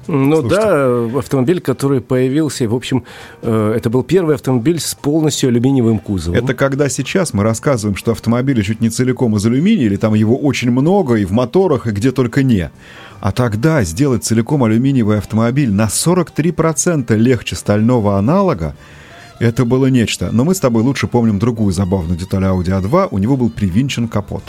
Ну 0.07 0.41
Слушайте. 0.41 0.55
да, 0.55 1.19
автомобиль, 1.19 1.61
который 1.61 2.01
появился, 2.01 2.67
в 2.67 2.75
общем, 2.75 3.03
э, 3.41 3.73
это 3.75 3.89
был 3.89 4.03
первый 4.03 4.35
автомобиль 4.35 4.79
с 4.79 4.95
полностью 4.95 5.49
алюминиевым 5.49 5.99
кузовом. 5.99 6.37
Это 6.37 6.53
когда 6.53 6.89
сейчас 6.89 7.33
мы 7.33 7.43
рассказываем, 7.43 7.95
что 7.95 8.11
автомобили 8.11 8.61
чуть 8.61 8.81
не 8.81 8.89
целиком 8.89 9.35
из 9.35 9.45
алюминия, 9.45 9.85
или 9.85 9.95
там 9.95 10.13
его 10.13 10.37
очень 10.37 10.71
много 10.71 11.15
и 11.15 11.25
в 11.25 11.31
моторах, 11.31 11.87
и 11.87 11.91
где 11.91 12.11
только 12.11 12.43
не. 12.43 12.69
А 13.21 13.31
тогда 13.31 13.83
сделать 13.83 14.25
целиком 14.25 14.63
алюминиевый 14.63 15.17
автомобиль 15.17 15.71
на 15.71 15.85
43% 15.85 17.15
легче 17.15 17.55
стального 17.55 18.17
аналога, 18.17 18.75
это 19.39 19.65
было 19.65 19.87
нечто. 19.87 20.29
Но 20.31 20.43
мы 20.43 20.55
с 20.55 20.59
тобой 20.59 20.83
лучше 20.83 21.07
помним 21.07 21.39
другую 21.39 21.73
забавную 21.73 22.17
деталь 22.17 22.43
Audi 22.43 22.81
A2. 22.81 23.09
У 23.11 23.17
него 23.17 23.37
был 23.37 23.49
привинчен 23.49 24.07
капот. 24.07 24.43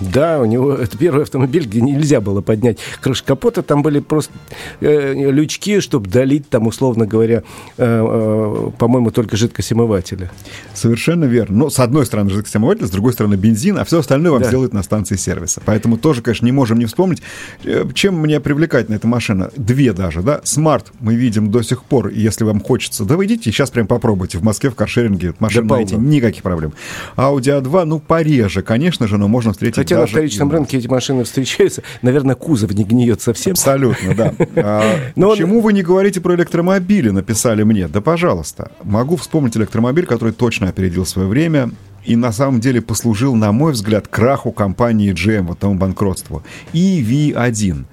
Да, 0.00 0.40
у 0.40 0.44
него 0.44 0.72
это 0.74 0.96
первый 0.96 1.22
автомобиль, 1.22 1.66
где 1.66 1.80
нельзя 1.80 2.20
было 2.20 2.40
поднять 2.40 2.78
крышу 3.00 3.24
капота. 3.24 3.62
Там 3.62 3.82
были 3.82 4.00
просто 4.00 4.32
э, 4.80 5.14
лючки, 5.14 5.80
чтобы 5.80 6.08
долить 6.08 6.48
там, 6.48 6.66
условно 6.66 7.06
говоря, 7.06 7.42
э, 7.76 7.84
э, 7.84 8.70
по-моему, 8.78 9.10
только 9.10 9.36
жидкосемыватели. 9.36 10.30
Совершенно 10.74 11.24
верно. 11.24 11.58
Но, 11.58 11.70
с 11.70 11.78
одной 11.78 12.06
стороны, 12.06 12.30
жидкосемыватель, 12.30 12.86
с 12.86 12.90
другой 12.90 13.12
стороны, 13.12 13.34
бензин, 13.34 13.78
а 13.78 13.84
все 13.84 13.98
остальное 13.98 14.32
вам 14.32 14.42
да. 14.42 14.48
сделают 14.48 14.72
на 14.72 14.82
станции 14.82 15.16
сервиса. 15.16 15.60
Поэтому 15.64 15.98
тоже, 15.98 16.22
конечно, 16.22 16.46
не 16.46 16.52
можем 16.52 16.78
не 16.78 16.86
вспомнить. 16.86 17.22
Э, 17.64 17.84
чем 17.94 18.18
мне 18.18 18.40
привлекательна 18.40 18.96
эта 18.96 19.06
машина? 19.06 19.50
Две 19.56 19.92
даже, 19.92 20.22
да? 20.22 20.40
Смарт 20.44 20.92
мы 21.00 21.14
видим 21.14 21.50
до 21.50 21.62
сих 21.62 21.84
пор. 21.84 22.08
Если 22.08 22.44
вам 22.44 22.60
хочется, 22.60 23.04
да 23.04 23.16
вы 23.16 23.26
идите, 23.26 23.50
сейчас 23.50 23.70
прям 23.70 23.86
попробуйте. 23.86 24.38
В 24.38 24.42
Москве 24.42 24.70
в 24.70 24.74
каршеринге 24.74 25.34
машин 25.38 25.66
да 25.66 25.76
найти 25.76 25.96
никаких 25.96 26.42
проблем. 26.42 26.72
Audi 27.16 27.60
A2, 27.60 27.84
ну, 27.84 27.98
пореже, 27.98 28.62
конечно 28.62 29.06
же, 29.06 29.18
но 29.18 29.28
можно 29.28 29.52
встретить 29.52 29.89
Хотя 29.90 30.00
на 30.00 30.06
вторичном 30.06 30.50
рынке 30.50 30.78
эти 30.78 30.88
машины 30.88 31.24
встречаются, 31.24 31.82
наверное, 32.02 32.34
кузов 32.34 32.72
не 32.72 32.84
гниет 32.84 33.20
совсем. 33.20 33.52
Абсолютно, 33.52 34.14
да. 34.14 34.34
А, 34.56 34.96
Но 35.16 35.30
почему 35.30 35.58
он... 35.58 35.62
вы 35.64 35.72
не 35.72 35.82
говорите 35.82 36.20
про 36.20 36.34
электромобили, 36.34 37.10
написали 37.10 37.62
мне? 37.62 37.88
Да, 37.88 38.00
пожалуйста. 38.00 38.70
Могу 38.82 39.16
вспомнить 39.16 39.56
электромобиль, 39.56 40.06
который 40.06 40.32
точно 40.32 40.68
опередил 40.68 41.06
свое 41.06 41.28
время 41.28 41.70
и 42.04 42.16
на 42.16 42.32
самом 42.32 42.60
деле 42.60 42.80
послужил, 42.80 43.34
на 43.34 43.52
мой 43.52 43.72
взгляд, 43.72 44.08
краху 44.08 44.52
компании 44.52 45.12
GM, 45.12 45.42
вот 45.42 45.58
тому 45.58 45.74
банкротству. 45.74 46.42
EV1 46.72 47.84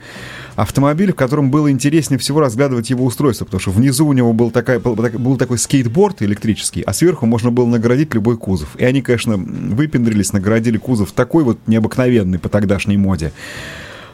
автомобиль, 0.58 1.14
в 1.14 1.16
котором 1.16 1.52
было 1.52 1.72
интереснее 1.72 2.18
всего 2.18 2.42
разглядывать 2.42 2.90
его 2.90 3.06
устройство, 3.06 3.46
потому 3.46 3.62
что 3.62 3.72
внизу 3.72 4.08
у 4.08 4.14
него 4.14 4.34
был, 4.34 4.50
такая, 4.50 4.80
был 4.80 5.38
такой 5.38 5.60
скейтборд 5.60 6.24
электрический, 6.24 6.82
а 6.82 6.94
сверху 6.94 7.28
можно 7.28 7.52
было 7.52 7.68
наградить 7.68 8.14
любой 8.16 8.38
кузов. 8.38 8.70
И 8.78 8.84
они, 8.84 9.04
конечно, 9.04 9.38
выпендрились, 9.38 10.34
наградили 10.34 10.78
кузов 10.78 11.12
такой 11.12 11.44
вот 11.44 11.60
необыкновенный 11.68 12.40
по 12.40 12.50
тогдашней 12.50 12.98
моде. 12.98 13.32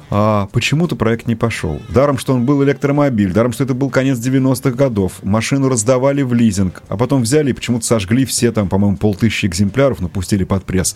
А 0.10 0.48
почему-то 0.52 0.98
проект 0.98 1.28
не 1.28 1.36
пошел. 1.36 1.82
Даром, 1.90 2.18
что 2.18 2.34
он 2.34 2.46
был 2.46 2.62
электромобиль, 2.64 3.32
даром, 3.32 3.54
что 3.54 3.64
это 3.64 3.74
был 3.74 3.90
конец 3.90 4.20
90-х 4.20 4.72
годов. 4.72 5.14
Машину 5.24 5.70
раздавали 5.70 6.24
в 6.24 6.34
лизинг, 6.34 6.84
а 6.90 6.98
потом 6.98 7.24
взяли 7.24 7.52
и 7.52 7.54
почему-то 7.54 7.86
сожгли 7.86 8.26
все 8.26 8.52
там, 8.52 8.68
по-моему, 8.68 8.98
полтысячи 8.98 9.46
экземпляров, 9.46 10.02
напустили 10.02 10.44
под 10.44 10.66
пресс 10.66 10.96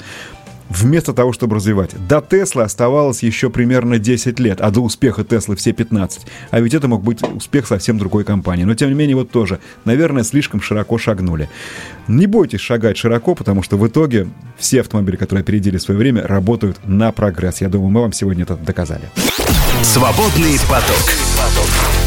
вместо 0.70 1.14
того, 1.14 1.34
чтобы 1.34 1.56
развивать. 1.56 1.92
До 2.08 2.22
Теслы 2.22 2.64
оставалось 2.64 3.24
еще 3.24 3.50
примерно 3.50 4.00
10 4.00 4.40
лет, 4.40 4.62
а 4.62 4.72
до 4.72 4.82
успеха 4.82 5.24
Теслы 5.24 5.56
все 5.56 5.72
15. 5.74 6.22
А 6.52 6.60
ведь 6.60 6.74
это 6.74 6.88
мог 6.88 7.04
быть 7.04 7.22
успех 7.24 7.68
совсем 7.68 7.98
другой 7.98 8.24
компании. 8.24 8.64
Но 8.64 8.76
тем 8.76 8.90
не 8.90 8.96
менее, 8.96 9.16
вот 9.16 9.32
тоже, 9.32 9.60
наверное, 9.86 10.24
слишком 10.24 10.62
широко 10.62 10.98
шагнули. 10.98 11.50
Не 12.08 12.26
бойтесь 12.26 12.62
шагать 12.62 12.98
широко, 12.98 13.36
потому 13.36 13.64
что 13.64 13.78
в 13.78 13.88
итоге 13.88 14.28
все 14.58 14.82
автомобили, 14.82 15.16
которые 15.16 15.42
опередили 15.42 15.78
свое 15.78 16.00
время, 16.00 16.26
работают 16.26 16.80
на 16.86 17.12
прогресс. 17.12 17.62
Я 17.62 17.70
думаю, 17.70 17.90
мы 17.90 18.02
вам 18.02 18.14
сегодня 18.14 18.44
это 18.44 18.56
доказали. 18.56 19.10
Свободный 19.84 20.58
поток. 20.70 21.12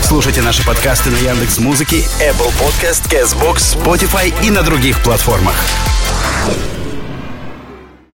Слушайте 0.03 0.43
наши 0.43 0.67
подкасты 0.67 1.11
на 1.11 1.17
Яндекс 1.17 1.59
Музыке, 1.61 1.99
Apple 2.21 2.51
Podcast, 2.59 3.09
Castbox, 3.09 3.77
Spotify 3.77 4.33
и 4.45 4.51
на 4.51 4.63
других 4.63 5.01
платформах. 5.05 5.55